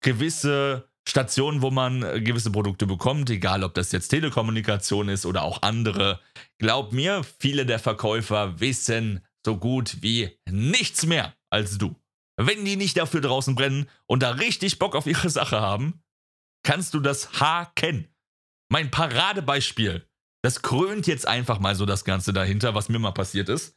gewisse 0.02 0.88
Stationen, 1.08 1.62
wo 1.62 1.70
man 1.70 2.00
gewisse 2.24 2.50
Produkte 2.50 2.86
bekommt, 2.86 3.30
egal 3.30 3.64
ob 3.64 3.74
das 3.74 3.92
jetzt 3.92 4.08
Telekommunikation 4.08 5.08
ist 5.08 5.26
oder 5.26 5.42
auch 5.42 5.62
andere. 5.62 6.20
Glaub 6.58 6.92
mir, 6.92 7.24
viele 7.38 7.66
der 7.66 7.78
Verkäufer 7.78 8.60
wissen 8.60 9.24
so 9.44 9.56
gut 9.56 10.02
wie 10.02 10.30
nichts 10.48 11.04
mehr 11.06 11.34
als 11.50 11.78
du. 11.78 11.96
Wenn 12.46 12.64
die 12.64 12.76
nicht 12.76 12.96
dafür 12.96 13.20
draußen 13.20 13.54
brennen 13.54 13.88
und 14.06 14.22
da 14.22 14.30
richtig 14.30 14.78
Bock 14.78 14.96
auf 14.96 15.06
ihre 15.06 15.30
Sache 15.30 15.60
haben, 15.60 16.02
kannst 16.64 16.94
du 16.94 17.00
das 17.00 17.40
haken. 17.40 18.08
Mein 18.68 18.90
Paradebeispiel. 18.90 20.08
Das 20.42 20.62
krönt 20.62 21.06
jetzt 21.06 21.28
einfach 21.28 21.60
mal 21.60 21.76
so 21.76 21.86
das 21.86 22.04
Ganze 22.04 22.32
dahinter, 22.32 22.74
was 22.74 22.88
mir 22.88 22.98
mal 22.98 23.12
passiert 23.12 23.48
ist. 23.48 23.76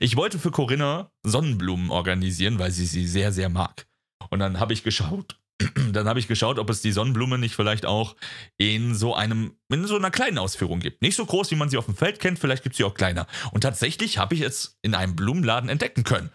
Ich 0.00 0.16
wollte 0.16 0.38
für 0.38 0.50
Corinna 0.50 1.10
Sonnenblumen 1.24 1.90
organisieren, 1.90 2.58
weil 2.58 2.70
sie 2.70 2.86
sie 2.86 3.06
sehr, 3.06 3.32
sehr 3.32 3.48
mag. 3.48 3.86
Und 4.30 4.38
dann 4.38 4.58
habe 4.60 4.72
ich 4.72 4.82
geschaut, 4.82 5.38
dann 5.92 6.08
habe 6.08 6.18
ich 6.18 6.28
geschaut, 6.28 6.58
ob 6.58 6.70
es 6.70 6.80
die 6.80 6.92
Sonnenblume 6.92 7.38
nicht 7.38 7.54
vielleicht 7.54 7.84
auch 7.84 8.16
in 8.56 8.94
so 8.94 9.14
einem, 9.14 9.56
in 9.70 9.86
so 9.86 9.96
einer 9.96 10.10
kleinen 10.10 10.38
Ausführung 10.38 10.80
gibt. 10.80 11.02
Nicht 11.02 11.16
so 11.16 11.26
groß, 11.26 11.50
wie 11.50 11.56
man 11.56 11.68
sie 11.68 11.76
auf 11.76 11.86
dem 11.86 11.96
Feld 11.96 12.20
kennt, 12.20 12.38
vielleicht 12.38 12.62
gibt 12.62 12.74
es 12.74 12.78
sie 12.78 12.84
auch 12.84 12.94
kleiner. 12.94 13.26
Und 13.52 13.60
tatsächlich 13.60 14.18
habe 14.18 14.34
ich 14.34 14.40
es 14.40 14.78
in 14.82 14.94
einem 14.94 15.16
Blumenladen 15.16 15.68
entdecken 15.68 16.04
können. 16.04 16.30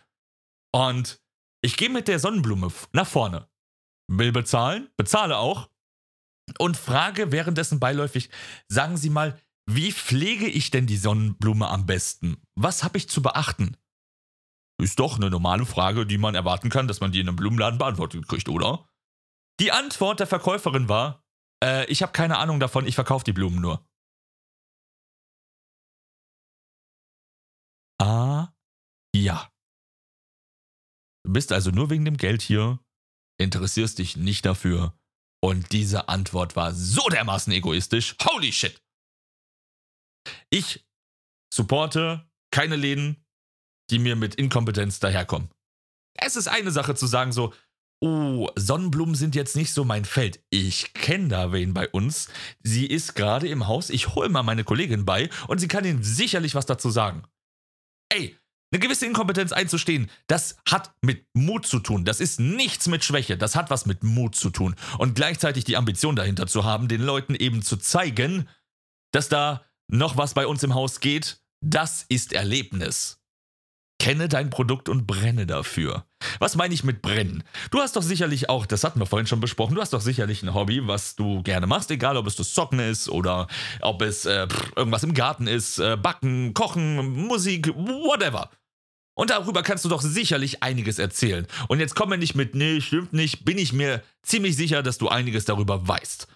Und 0.74 1.22
ich 1.62 1.78
gehe 1.78 1.90
mit 1.90 2.08
der 2.08 2.20
Sonnenblume 2.20 2.72
nach 2.94 3.08
vorne, 3.08 3.48
will 4.08 4.32
bezahlen, 4.32 4.90
bezahle 4.98 5.38
auch 5.38 5.70
und 6.58 6.78
frage 6.78 7.32
währenddessen 7.32 7.80
beiläufig, 7.80 8.30
sagen 8.68 8.98
Sie 8.98 9.10
mal, 9.10 9.40
wie 9.68 9.92
pflege 9.92 10.48
ich 10.48 10.72
denn 10.72 10.88
die 10.88 10.98
Sonnenblume 10.98 11.68
am 11.68 11.86
besten? 11.86 12.42
Was 12.56 12.84
habe 12.84 12.98
ich 12.98 13.10
zu 13.10 13.22
beachten? 13.22 13.78
Ist 14.82 15.00
doch 15.00 15.18
eine 15.18 15.30
normale 15.30 15.66
Frage, 15.66 16.06
die 16.08 16.18
man 16.18 16.34
erwarten 16.34 16.70
kann, 16.70 16.88
dass 16.88 17.00
man 17.00 17.12
die 17.12 17.20
in 17.20 17.28
einem 17.28 17.36
Blumenladen 17.36 17.78
beantwortet 17.78 18.28
kriegt, 18.28 18.50
oder? 18.50 18.90
Die 19.60 19.72
Antwort 19.72 20.20
der 20.20 20.28
Verkäuferin 20.28 20.90
war, 20.90 21.24
äh, 21.64 21.86
ich 21.86 22.02
habe 22.02 22.12
keine 22.12 22.40
Ahnung 22.40 22.60
davon, 22.60 22.88
ich 22.88 22.96
verkaufe 22.96 23.24
die 23.24 23.34
Blumen 23.34 23.62
nur. 23.62 23.88
Du 31.32 31.34
bist 31.34 31.54
also 31.54 31.72
nur 31.72 31.90
wegen 31.90 32.04
dem 32.04 32.18
Geld 32.18 32.42
hier, 32.42 32.78
interessierst 33.40 34.00
dich 34.00 34.18
nicht 34.18 34.46
dafür. 34.46 35.00
Und 35.42 35.72
diese 35.72 36.10
Antwort 36.10 36.58
war 36.58 36.74
so 36.74 37.08
dermaßen 37.08 37.54
egoistisch. 37.54 38.18
Holy 38.22 38.52
shit! 38.52 38.84
Ich 40.50 40.86
supporte 41.50 42.30
keine 42.54 42.76
Läden, 42.76 43.26
die 43.90 44.00
mir 44.00 44.18
mit 44.18 44.36
Inkompetenz 44.36 45.00
daherkommen. 45.00 45.50
Es 46.16 46.36
ist 46.36 46.50
eine 46.50 46.72
Sache 46.72 46.96
zu 46.96 47.08
sagen 47.08 47.32
so, 47.32 47.54
oh, 48.04 48.50
Sonnenblumen 48.58 49.16
sind 49.16 49.34
jetzt 49.34 49.56
nicht 49.56 49.74
so 49.74 49.86
mein 49.86 50.04
Feld. 50.04 50.44
Ich 50.50 50.94
kenne 50.94 51.30
da 51.30 51.54
wen 51.54 51.74
bei 51.74 51.88
uns. 51.88 52.28
Sie 52.62 52.86
ist 52.86 53.16
gerade 53.16 53.48
im 53.48 53.68
Haus. 53.68 53.90
Ich 53.90 54.16
hole 54.16 54.28
mal 54.28 54.44
meine 54.44 54.66
Kollegin 54.66 55.06
bei 55.06 55.30
und 55.48 55.60
sie 55.60 55.70
kann 55.70 55.86
Ihnen 55.86 56.04
sicherlich 56.04 56.56
was 56.56 56.66
dazu 56.66 56.90
sagen. 56.90 57.24
Ey, 58.10 58.38
eine 58.72 58.80
gewisse 58.80 59.06
Inkompetenz 59.06 59.52
einzustehen, 59.52 60.10
das 60.28 60.58
hat 60.70 60.94
mit 61.02 61.26
Mut 61.34 61.66
zu 61.66 61.80
tun. 61.80 62.06
Das 62.06 62.22
ist 62.22 62.40
nichts 62.40 62.88
mit 62.88 63.04
Schwäche. 63.04 63.38
Das 63.38 63.56
hat 63.56 63.70
was 63.70 63.86
mit 63.86 64.04
Mut 64.04 64.36
zu 64.36 64.50
tun. 64.50 64.76
Und 64.98 65.16
gleichzeitig 65.16 65.66
die 65.66 65.76
Ambition 65.76 66.16
dahinter 66.16 66.48
zu 66.48 66.64
haben, 66.64 66.88
den 66.88 67.02
Leuten 67.02 67.36
eben 67.36 67.62
zu 67.62 67.78
zeigen, 67.78 68.48
dass 69.12 69.28
da 69.28 69.66
noch 69.90 70.16
was 70.16 70.34
bei 70.34 70.48
uns 70.48 70.64
im 70.64 70.74
Haus 70.74 71.02
geht, 71.02 71.42
das 71.62 72.06
ist 72.08 72.32
Erlebnis. 72.32 73.18
Kenne 74.00 74.30
dein 74.30 74.50
Produkt 74.50 74.90
und 74.90 75.06
brenne 75.06 75.46
dafür. 75.46 76.06
Was 76.40 76.56
meine 76.56 76.74
ich 76.74 76.84
mit 76.84 77.04
brennen? 77.04 77.44
Du 77.70 77.80
hast 77.80 77.96
doch 77.96 78.02
sicherlich 78.02 78.50
auch, 78.50 78.66
das 78.66 78.84
hatten 78.84 79.00
wir 79.00 79.06
vorhin 79.06 79.28
schon 79.28 79.42
besprochen, 79.42 79.76
du 79.76 79.82
hast 79.82 79.94
doch 79.94 80.02
sicherlich 80.02 80.42
ein 80.42 80.56
Hobby, 80.56 80.88
was 80.88 81.16
du 81.16 81.44
gerne 81.44 81.68
machst, 81.68 81.92
egal 81.92 82.18
ob 82.18 82.26
es 82.26 82.36
das 82.36 82.54
Zocken 82.54 82.80
ist 82.80 83.10
oder 83.10 83.48
ob 83.82 84.02
es 84.02 84.26
äh, 84.26 84.48
irgendwas 84.76 85.04
im 85.04 85.14
Garten 85.14 85.46
ist, 85.46 85.78
äh, 85.78 85.98
Backen, 85.98 86.56
Kochen, 86.56 87.28
Musik, 87.28 87.68
whatever. 87.76 88.50
Und 89.22 89.30
darüber 89.30 89.62
kannst 89.62 89.86
du 89.86 89.90
doch 89.90 90.02
sicherlich 90.02 90.64
einiges 90.64 90.98
erzählen. 90.98 91.46
Und 91.68 91.80
jetzt 91.80 91.94
komm 91.96 92.10
mir 92.10 92.18
nicht 92.18 92.34
mit, 92.34 92.56
nee, 92.56 92.82
stimmt 92.82 93.14
nicht, 93.14 93.46
bin 93.46 93.60
ich 93.60 93.72
mir 93.72 94.02
ziemlich 94.24 94.56
sicher, 94.56 94.82
dass 94.82 94.98
du 94.98 95.10
einiges 95.10 95.46
darüber 95.46 95.88
weißt. 95.88 96.28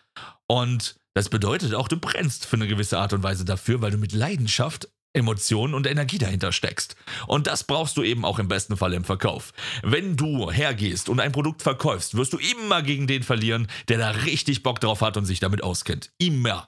Und 0.45 0.95
das 1.15 1.29
bedeutet 1.29 1.73
auch, 1.73 1.87
du 1.87 1.97
brennst 1.97 2.45
für 2.45 2.57
eine 2.57 2.67
gewisse 2.67 2.99
Art 2.99 3.11
und 3.13 3.23
Weise 3.23 3.43
dafür, 3.43 3.81
weil 3.81 3.89
du 3.89 3.97
mit 3.97 4.11
Leidenschaft 4.13 4.87
Emotionen 5.13 5.73
und 5.73 5.87
Energie 5.87 6.19
dahinter 6.19 6.51
steckst. 6.51 6.95
Und 7.25 7.47
das 7.47 7.63
brauchst 7.63 7.97
du 7.97 8.03
eben 8.03 8.23
auch 8.23 8.37
im 8.37 8.49
besten 8.49 8.77
Fall 8.77 8.93
im 8.93 9.03
Verkauf. 9.03 9.53
Wenn 9.81 10.15
du 10.15 10.51
hergehst 10.51 11.09
und 11.09 11.19
ein 11.19 11.31
Produkt 11.31 11.63
verkaufst, 11.63 12.15
wirst 12.15 12.33
du 12.33 12.37
immer 12.37 12.83
gegen 12.83 13.07
den 13.07 13.23
verlieren, 13.23 13.65
der 13.87 13.97
da 13.97 14.11
richtig 14.11 14.61
Bock 14.61 14.79
drauf 14.79 15.01
hat 15.01 15.17
und 15.17 15.25
sich 15.25 15.39
damit 15.39 15.63
auskennt. 15.63 16.11
Immer. 16.19 16.67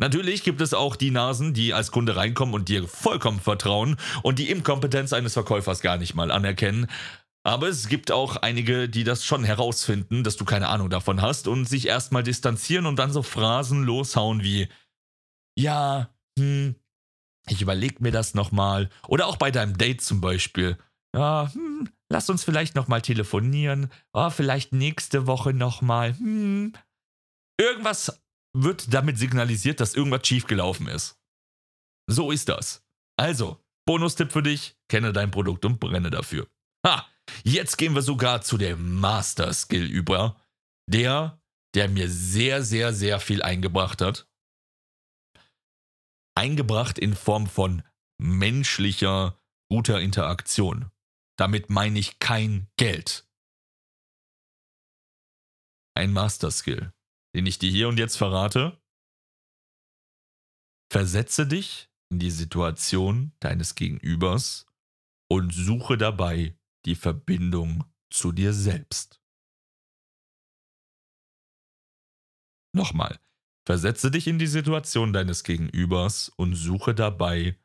Natürlich 0.00 0.44
gibt 0.44 0.60
es 0.60 0.74
auch 0.74 0.94
die 0.94 1.10
Nasen, 1.10 1.54
die 1.54 1.74
als 1.74 1.90
Kunde 1.90 2.14
reinkommen 2.14 2.54
und 2.54 2.68
dir 2.68 2.86
vollkommen 2.86 3.40
vertrauen 3.40 3.96
und 4.22 4.38
die 4.38 4.48
Inkompetenz 4.48 5.12
eines 5.12 5.32
Verkäufers 5.32 5.80
gar 5.80 5.96
nicht 5.96 6.14
mal 6.14 6.30
anerkennen. 6.30 6.86
Aber 7.44 7.68
es 7.68 7.88
gibt 7.88 8.12
auch 8.12 8.36
einige, 8.36 8.88
die 8.88 9.04
das 9.04 9.24
schon 9.24 9.42
herausfinden, 9.42 10.22
dass 10.22 10.36
du 10.36 10.44
keine 10.44 10.68
Ahnung 10.68 10.90
davon 10.90 11.20
hast 11.20 11.48
und 11.48 11.64
sich 11.64 11.88
erstmal 11.88 12.22
distanzieren 12.22 12.86
und 12.86 12.96
dann 12.98 13.12
so 13.12 13.22
Phrasen 13.22 13.82
loshauen 13.84 14.42
wie 14.42 14.68
Ja, 15.58 16.10
hm, 16.38 16.76
ich 17.48 17.62
überlege 17.62 17.96
mir 18.00 18.12
das 18.12 18.34
nochmal. 18.34 18.90
Oder 19.08 19.26
auch 19.26 19.36
bei 19.36 19.50
deinem 19.50 19.78
Date 19.78 20.02
zum 20.02 20.20
Beispiel. 20.20 20.76
Ja, 21.14 21.50
hm, 21.52 21.88
lass 22.08 22.30
uns 22.30 22.44
vielleicht 22.44 22.74
nochmal 22.74 23.02
telefonieren. 23.02 23.90
Oh, 24.12 24.30
vielleicht 24.30 24.72
nächste 24.72 25.26
Woche 25.26 25.52
nochmal. 25.52 26.16
Hm. 26.18 26.74
Irgendwas 27.60 28.20
wird 28.62 28.92
damit 28.92 29.18
signalisiert, 29.18 29.80
dass 29.80 29.94
irgendwas 29.94 30.26
schiefgelaufen 30.26 30.88
ist. 30.88 31.18
So 32.08 32.30
ist 32.30 32.48
das. 32.48 32.84
Also, 33.16 33.62
Bonustipp 33.86 34.32
für 34.32 34.42
dich, 34.42 34.76
kenne 34.88 35.12
dein 35.12 35.30
Produkt 35.30 35.64
und 35.64 35.80
brenne 35.80 36.10
dafür. 36.10 36.46
Ha, 36.86 37.06
jetzt 37.44 37.76
gehen 37.76 37.94
wir 37.94 38.02
sogar 38.02 38.42
zu 38.42 38.58
dem 38.58 39.00
Master 39.00 39.52
Skill 39.52 39.86
über. 39.86 40.40
Der, 40.90 41.40
der 41.74 41.88
mir 41.88 42.08
sehr, 42.08 42.62
sehr, 42.62 42.92
sehr 42.92 43.20
viel 43.20 43.42
eingebracht 43.42 44.00
hat 44.00 44.28
eingebracht 46.38 47.00
in 47.00 47.16
Form 47.16 47.48
von 47.48 47.82
menschlicher, 48.16 49.36
guter 49.68 50.00
Interaktion. 50.00 50.92
Damit 51.36 51.68
meine 51.68 51.98
ich 51.98 52.20
kein 52.20 52.68
Geld. 52.76 53.28
Ein 55.94 56.12
Master 56.12 56.52
Skill, 56.52 56.92
den 57.38 57.46
ich 57.46 57.60
dir 57.60 57.70
hier 57.70 57.88
und 57.88 57.98
jetzt 57.98 58.16
verrate. 58.16 58.76
Versetze 60.92 61.46
dich 61.46 61.88
in 62.10 62.18
die 62.18 62.32
Situation 62.32 63.32
deines 63.38 63.76
Gegenübers 63.76 64.66
und 65.30 65.54
suche 65.54 65.96
dabei 65.96 66.58
die 66.84 66.96
Verbindung 66.96 67.84
zu 68.10 68.32
dir 68.32 68.52
selbst. 68.52 69.22
Nochmal, 72.74 73.20
Versetze 73.68 74.10
dich 74.10 74.26
in 74.26 74.38
die 74.38 74.46
Situation 74.46 75.12
deines 75.12 75.44
Gegenübers 75.44 76.30
und 76.30 76.54
suche 76.54 76.94
dabei 76.94 77.60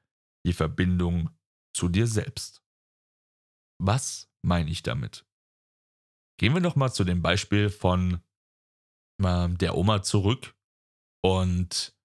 die 0.46 0.52
Verbindung 0.52 1.30
zu 1.74 1.88
dir 1.88 2.08
selbst. 2.08 2.62
Was 3.82 4.30
meine 4.46 4.70
ich 4.70 4.84
damit? 4.84 5.26
Gehen 6.38 6.54
wir 6.54 6.60
nochmal 6.60 6.94
zu 6.94 7.06
dem 7.06 7.22
Beispiel 7.22 7.70
von 7.70 8.22
der 9.19 9.78
Oma 9.78 10.04
zurück 10.04 10.56
und 11.23 11.95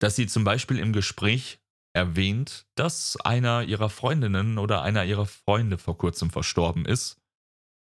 dass 0.00 0.16
sie 0.16 0.26
zum 0.26 0.44
Beispiel 0.44 0.78
im 0.78 0.92
Gespräch 0.92 1.60
erwähnt, 1.94 2.66
dass 2.76 3.16
einer 3.18 3.62
ihrer 3.62 3.90
Freundinnen 3.90 4.58
oder 4.58 4.82
einer 4.82 5.04
ihrer 5.04 5.26
Freunde 5.26 5.78
vor 5.78 5.98
kurzem 5.98 6.30
verstorben 6.30 6.84
ist 6.84 7.20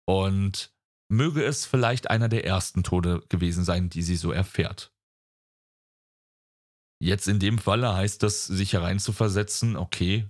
und 0.08 0.74
möge 1.10 1.44
es 1.44 1.66
vielleicht 1.66 2.10
einer 2.10 2.30
der 2.30 2.46
ersten 2.46 2.84
Tode 2.84 3.22
gewesen 3.30 3.64
sein, 3.64 3.90
die 3.90 4.04
sie 4.04 4.16
so 4.16 4.32
erfährt. 4.32 4.94
Jetzt 7.00 7.28
in 7.28 7.40
dem 7.40 7.60
Falle 7.60 7.94
heißt 7.94 8.24
das, 8.24 8.46
sich 8.46 8.74
hereinzuversetzen, 8.74 9.78
okay, 9.78 10.28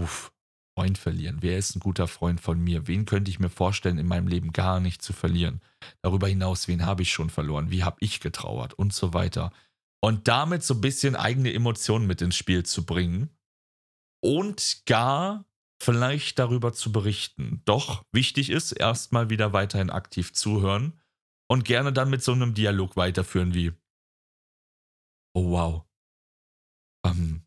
uff, 0.00 0.33
Freund 0.76 0.98
verlieren. 0.98 1.38
Wer 1.40 1.56
ist 1.56 1.76
ein 1.76 1.80
guter 1.80 2.08
Freund 2.08 2.40
von 2.40 2.60
mir? 2.60 2.88
Wen 2.88 3.04
könnte 3.06 3.30
ich 3.30 3.38
mir 3.38 3.50
vorstellen, 3.50 3.98
in 3.98 4.08
meinem 4.08 4.26
Leben 4.26 4.52
gar 4.52 4.80
nicht 4.80 5.02
zu 5.02 5.12
verlieren? 5.12 5.60
Darüber 6.02 6.26
hinaus, 6.26 6.66
wen 6.66 6.84
habe 6.84 7.02
ich 7.02 7.12
schon 7.12 7.30
verloren? 7.30 7.70
Wie 7.70 7.84
habe 7.84 7.96
ich 8.00 8.20
getrauert? 8.20 8.74
Und 8.74 8.92
so 8.92 9.14
weiter. 9.14 9.52
Und 10.00 10.28
damit 10.28 10.64
so 10.64 10.74
ein 10.74 10.80
bisschen 10.80 11.16
eigene 11.16 11.52
Emotionen 11.52 12.06
mit 12.06 12.20
ins 12.20 12.36
Spiel 12.36 12.64
zu 12.64 12.84
bringen 12.84 13.30
und 14.22 14.82
gar 14.86 15.44
vielleicht 15.80 16.38
darüber 16.38 16.72
zu 16.72 16.92
berichten. 16.92 17.62
Doch 17.64 18.04
wichtig 18.12 18.50
ist, 18.50 18.72
erstmal 18.72 19.30
wieder 19.30 19.52
weiterhin 19.52 19.90
aktiv 19.90 20.32
zuhören 20.32 21.00
und 21.48 21.64
gerne 21.64 21.92
dann 21.92 22.10
mit 22.10 22.22
so 22.22 22.32
einem 22.32 22.54
Dialog 22.54 22.96
weiterführen 22.96 23.54
wie, 23.54 23.72
oh 25.34 25.50
wow, 25.50 25.84
ähm, 27.06 27.46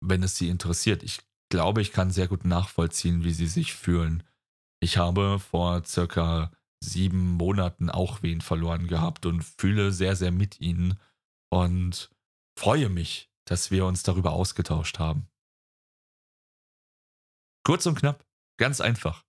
wenn 0.00 0.22
es 0.22 0.36
Sie 0.36 0.48
interessiert. 0.48 1.02
Ich 1.02 1.20
glaube, 1.52 1.82
ich 1.82 1.92
kann 1.92 2.10
sehr 2.10 2.28
gut 2.28 2.46
nachvollziehen, 2.46 3.24
wie 3.24 3.32
Sie 3.32 3.46
sich 3.46 3.74
fühlen. 3.74 4.22
Ich 4.80 4.96
habe 4.96 5.38
vor 5.38 5.84
circa 5.84 6.50
sieben 6.82 7.32
Monaten 7.32 7.90
auch 7.90 8.22
wen 8.22 8.40
verloren 8.40 8.86
gehabt 8.88 9.26
und 9.26 9.42
fühle 9.42 9.92
sehr, 9.92 10.16
sehr 10.16 10.32
mit 10.32 10.62
Ihnen 10.62 10.98
und 11.50 12.10
freue 12.58 12.88
mich, 12.88 13.30
dass 13.44 13.70
wir 13.70 13.84
uns 13.84 14.02
darüber 14.02 14.32
ausgetauscht 14.32 14.98
haben. 14.98 15.28
Kurz 17.64 17.84
und 17.84 17.96
knapp, 17.96 18.24
ganz 18.58 18.80
einfach. 18.80 19.22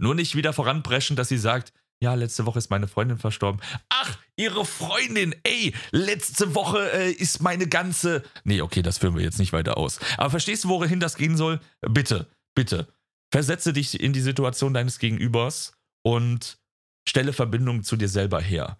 Nur 0.00 0.16
nicht 0.16 0.34
wieder 0.34 0.52
voranpreschen, 0.52 1.14
dass 1.14 1.28
sie 1.28 1.38
sagt, 1.38 1.72
ja, 2.02 2.14
letzte 2.14 2.46
Woche 2.46 2.58
ist 2.58 2.70
meine 2.70 2.88
Freundin 2.88 3.18
verstorben. 3.18 3.60
Ach, 3.90 4.18
ihre 4.36 4.64
Freundin, 4.64 5.34
ey, 5.42 5.74
letzte 5.90 6.54
Woche 6.54 6.90
äh, 6.92 7.12
ist 7.12 7.42
meine 7.42 7.68
ganze. 7.68 8.22
Nee, 8.44 8.62
okay, 8.62 8.80
das 8.80 8.98
führen 8.98 9.14
wir 9.14 9.22
jetzt 9.22 9.38
nicht 9.38 9.52
weiter 9.52 9.76
aus. 9.76 10.00
Aber 10.16 10.30
verstehst 10.30 10.64
du, 10.64 10.68
wohin 10.68 10.98
das 10.98 11.16
gehen 11.16 11.36
soll? 11.36 11.60
Bitte, 11.82 12.30
bitte. 12.54 12.88
Versetze 13.30 13.72
dich 13.74 14.00
in 14.00 14.12
die 14.12 14.22
Situation 14.22 14.72
deines 14.72 14.98
Gegenübers 14.98 15.72
und 16.02 16.58
stelle 17.06 17.34
Verbindung 17.34 17.84
zu 17.84 17.96
dir 17.96 18.08
selber 18.08 18.40
her. 18.40 18.78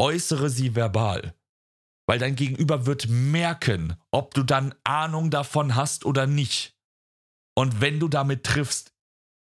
Äußere 0.00 0.48
sie 0.48 0.76
verbal. 0.76 1.34
Weil 2.06 2.18
dein 2.18 2.36
Gegenüber 2.36 2.86
wird 2.86 3.08
merken, 3.08 3.96
ob 4.10 4.34
du 4.34 4.42
dann 4.42 4.74
Ahnung 4.84 5.30
davon 5.30 5.74
hast 5.74 6.04
oder 6.04 6.26
nicht. 6.26 6.76
Und 7.56 7.80
wenn 7.80 7.98
du 7.98 8.08
damit 8.08 8.44
triffst, 8.44 8.93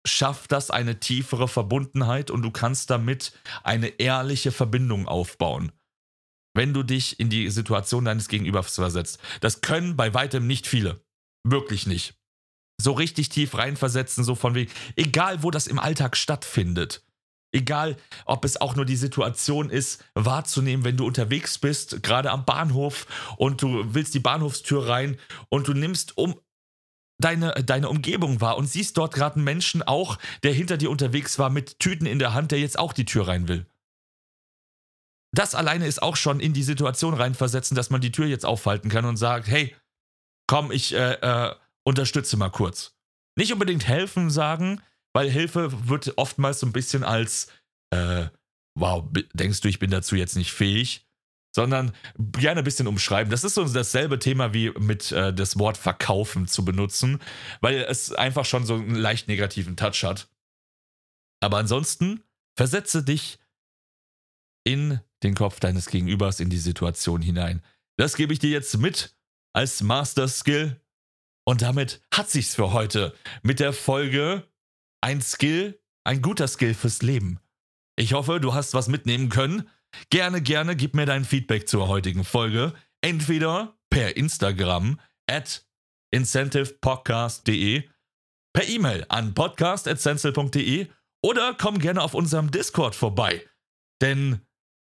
schafft 0.06 0.52
das 0.52 0.70
eine 0.70 1.00
tiefere 1.00 1.48
Verbundenheit 1.48 2.30
und 2.30 2.42
du 2.42 2.50
kannst 2.50 2.90
damit 2.90 3.32
eine 3.62 3.88
ehrliche 4.00 4.52
Verbindung 4.52 5.06
aufbauen. 5.06 5.72
Wenn 6.54 6.74
du 6.74 6.82
dich 6.82 7.20
in 7.20 7.30
die 7.30 7.48
Situation 7.50 8.04
deines 8.04 8.28
Gegenübers 8.28 8.74
versetzt. 8.74 9.20
Das 9.40 9.60
können 9.60 9.96
bei 9.96 10.14
weitem 10.14 10.46
nicht 10.46 10.66
viele. 10.66 11.04
Wirklich 11.44 11.86
nicht. 11.86 12.14
So 12.82 12.92
richtig 12.92 13.28
tief 13.28 13.56
reinversetzen, 13.56 14.24
so 14.24 14.34
von 14.34 14.54
wegen, 14.54 14.72
egal 14.96 15.42
wo 15.42 15.50
das 15.50 15.66
im 15.66 15.78
Alltag 15.78 16.16
stattfindet. 16.16 17.04
Egal, 17.52 17.96
ob 18.26 18.44
es 18.44 18.60
auch 18.60 18.76
nur 18.76 18.84
die 18.84 18.96
Situation 18.96 19.70
ist, 19.70 20.04
wahrzunehmen, 20.14 20.84
wenn 20.84 20.96
du 20.96 21.04
unterwegs 21.04 21.58
bist, 21.58 22.02
gerade 22.02 22.30
am 22.30 22.44
Bahnhof 22.44 23.06
und 23.36 23.62
du 23.62 23.92
willst 23.92 24.14
die 24.14 24.20
Bahnhofstür 24.20 24.88
rein 24.88 25.18
und 25.48 25.66
du 25.66 25.74
nimmst 25.74 26.16
um 26.16 26.40
deine, 27.20 27.52
deine 27.64 27.88
Umgebung 27.88 28.40
wahr 28.40 28.56
und 28.56 28.66
siehst 28.66 28.96
dort 28.96 29.14
gerade 29.14 29.36
einen 29.36 29.44
Menschen 29.44 29.82
auch, 29.82 30.18
der 30.42 30.52
hinter 30.52 30.76
dir 30.76 30.90
unterwegs 30.90 31.38
war 31.38 31.50
mit 31.50 31.78
Tüten 31.78 32.06
in 32.06 32.18
der 32.18 32.34
Hand, 32.34 32.50
der 32.52 32.60
jetzt 32.60 32.78
auch 32.78 32.92
die 32.92 33.04
Tür 33.04 33.28
rein 33.28 33.48
will. 33.48 33.66
Das 35.32 35.54
alleine 35.54 35.86
ist 35.86 36.02
auch 36.02 36.16
schon 36.16 36.40
in 36.40 36.52
die 36.52 36.64
Situation 36.64 37.14
reinversetzen, 37.14 37.76
dass 37.76 37.90
man 37.90 38.00
die 38.00 38.10
Tür 38.10 38.26
jetzt 38.26 38.44
aufhalten 38.44 38.88
kann 38.88 39.04
und 39.04 39.16
sagt, 39.16 39.46
hey, 39.46 39.74
komm, 40.48 40.72
ich 40.72 40.92
äh, 40.92 41.12
äh, 41.12 41.54
unterstütze 41.84 42.36
mal 42.36 42.50
kurz. 42.50 42.96
Nicht 43.36 43.52
unbedingt 43.52 43.86
helfen 43.86 44.30
sagen, 44.30 44.82
weil 45.12 45.30
Hilfe 45.30 45.88
wird 45.88 46.18
oftmals 46.18 46.60
so 46.60 46.66
ein 46.66 46.72
bisschen 46.72 47.04
als, 47.04 47.48
äh, 47.90 48.26
wow, 48.74 49.04
denkst 49.32 49.60
du, 49.60 49.68
ich 49.68 49.78
bin 49.78 49.90
dazu 49.90 50.16
jetzt 50.16 50.36
nicht 50.36 50.52
fähig? 50.52 51.06
Sondern 51.52 51.92
gerne 52.16 52.60
ein 52.60 52.64
bisschen 52.64 52.86
umschreiben. 52.86 53.30
Das 53.30 53.42
ist 53.42 53.54
so 53.54 53.64
dasselbe 53.64 54.18
Thema 54.18 54.54
wie 54.54 54.70
mit 54.78 55.10
äh, 55.10 55.34
das 55.34 55.58
Wort 55.58 55.76
verkaufen 55.76 56.46
zu 56.46 56.64
benutzen, 56.64 57.20
weil 57.60 57.78
es 57.88 58.12
einfach 58.12 58.44
schon 58.44 58.64
so 58.64 58.74
einen 58.74 58.94
leicht 58.94 59.26
negativen 59.26 59.76
Touch 59.76 60.04
hat. 60.04 60.28
Aber 61.40 61.58
ansonsten 61.58 62.22
versetze 62.56 63.02
dich 63.02 63.38
in 64.64 65.00
den 65.22 65.34
Kopf 65.34 65.60
deines 65.60 65.86
Gegenübers, 65.86 66.40
in 66.40 66.50
die 66.50 66.58
Situation 66.58 67.22
hinein. 67.22 67.62
Das 67.96 68.16
gebe 68.16 68.32
ich 68.32 68.38
dir 68.38 68.50
jetzt 68.50 68.76
mit 68.78 69.16
als 69.52 69.82
Master 69.82 70.28
Skill. 70.28 70.80
Und 71.44 71.62
damit 71.62 72.00
hat 72.12 72.30
sich's 72.30 72.54
für 72.54 72.72
heute 72.72 73.14
mit 73.42 73.60
der 73.60 73.72
Folge 73.72 74.46
ein 75.00 75.20
Skill, 75.20 75.80
ein 76.04 76.22
guter 76.22 76.48
Skill 76.48 76.74
fürs 76.74 77.02
Leben. 77.02 77.40
Ich 77.96 78.12
hoffe, 78.12 78.40
du 78.40 78.54
hast 78.54 78.74
was 78.74 78.88
mitnehmen 78.88 79.28
können. 79.28 79.68
Gerne, 80.10 80.40
gerne 80.40 80.76
gib 80.76 80.94
mir 80.94 81.06
dein 81.06 81.24
Feedback 81.24 81.68
zur 81.68 81.88
heutigen 81.88 82.24
Folge. 82.24 82.74
Entweder 83.00 83.76
per 83.90 84.16
Instagram 84.16 85.00
at 85.26 85.64
incentivepodcast.de, 86.12 87.88
per 88.52 88.68
E-Mail 88.68 89.06
an 89.08 89.34
podcast.sensel.de 89.34 90.88
oder 91.22 91.54
komm 91.54 91.78
gerne 91.78 92.02
auf 92.02 92.14
unserem 92.14 92.50
Discord 92.50 92.94
vorbei. 92.94 93.46
Denn 94.00 94.40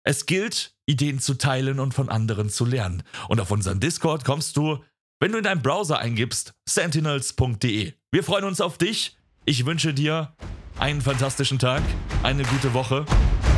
es 0.04 0.26
gilt, 0.26 0.74
Ideen 0.86 1.18
zu 1.18 1.34
teilen 1.34 1.80
und 1.80 1.92
von 1.92 2.08
anderen 2.08 2.50
zu 2.50 2.64
lernen. 2.64 3.02
Und 3.28 3.40
auf 3.40 3.50
unseren 3.50 3.80
Discord 3.80 4.24
kommst 4.24 4.56
du, 4.56 4.82
wenn 5.20 5.32
du 5.32 5.38
in 5.38 5.44
deinem 5.44 5.62
Browser 5.62 5.98
eingibst, 5.98 6.54
sentinels.de. 6.68 7.92
Wir 8.10 8.24
freuen 8.24 8.44
uns 8.44 8.60
auf 8.60 8.78
dich. 8.78 9.16
Ich 9.44 9.66
wünsche 9.66 9.92
dir 9.92 10.34
einen 10.78 11.02
fantastischen 11.02 11.58
Tag, 11.58 11.82
eine 12.22 12.44
gute 12.44 12.72
Woche 12.72 13.04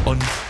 und 0.06 0.22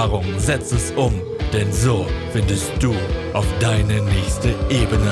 Erfahrung, 0.00 0.24
setz 0.38 0.72
es 0.72 0.92
um, 0.92 1.12
denn 1.52 1.70
so 1.70 2.06
findest 2.32 2.72
du 2.80 2.94
auf 3.34 3.44
deine 3.60 4.00
nächste 4.00 4.48
Ebene. 4.70 5.10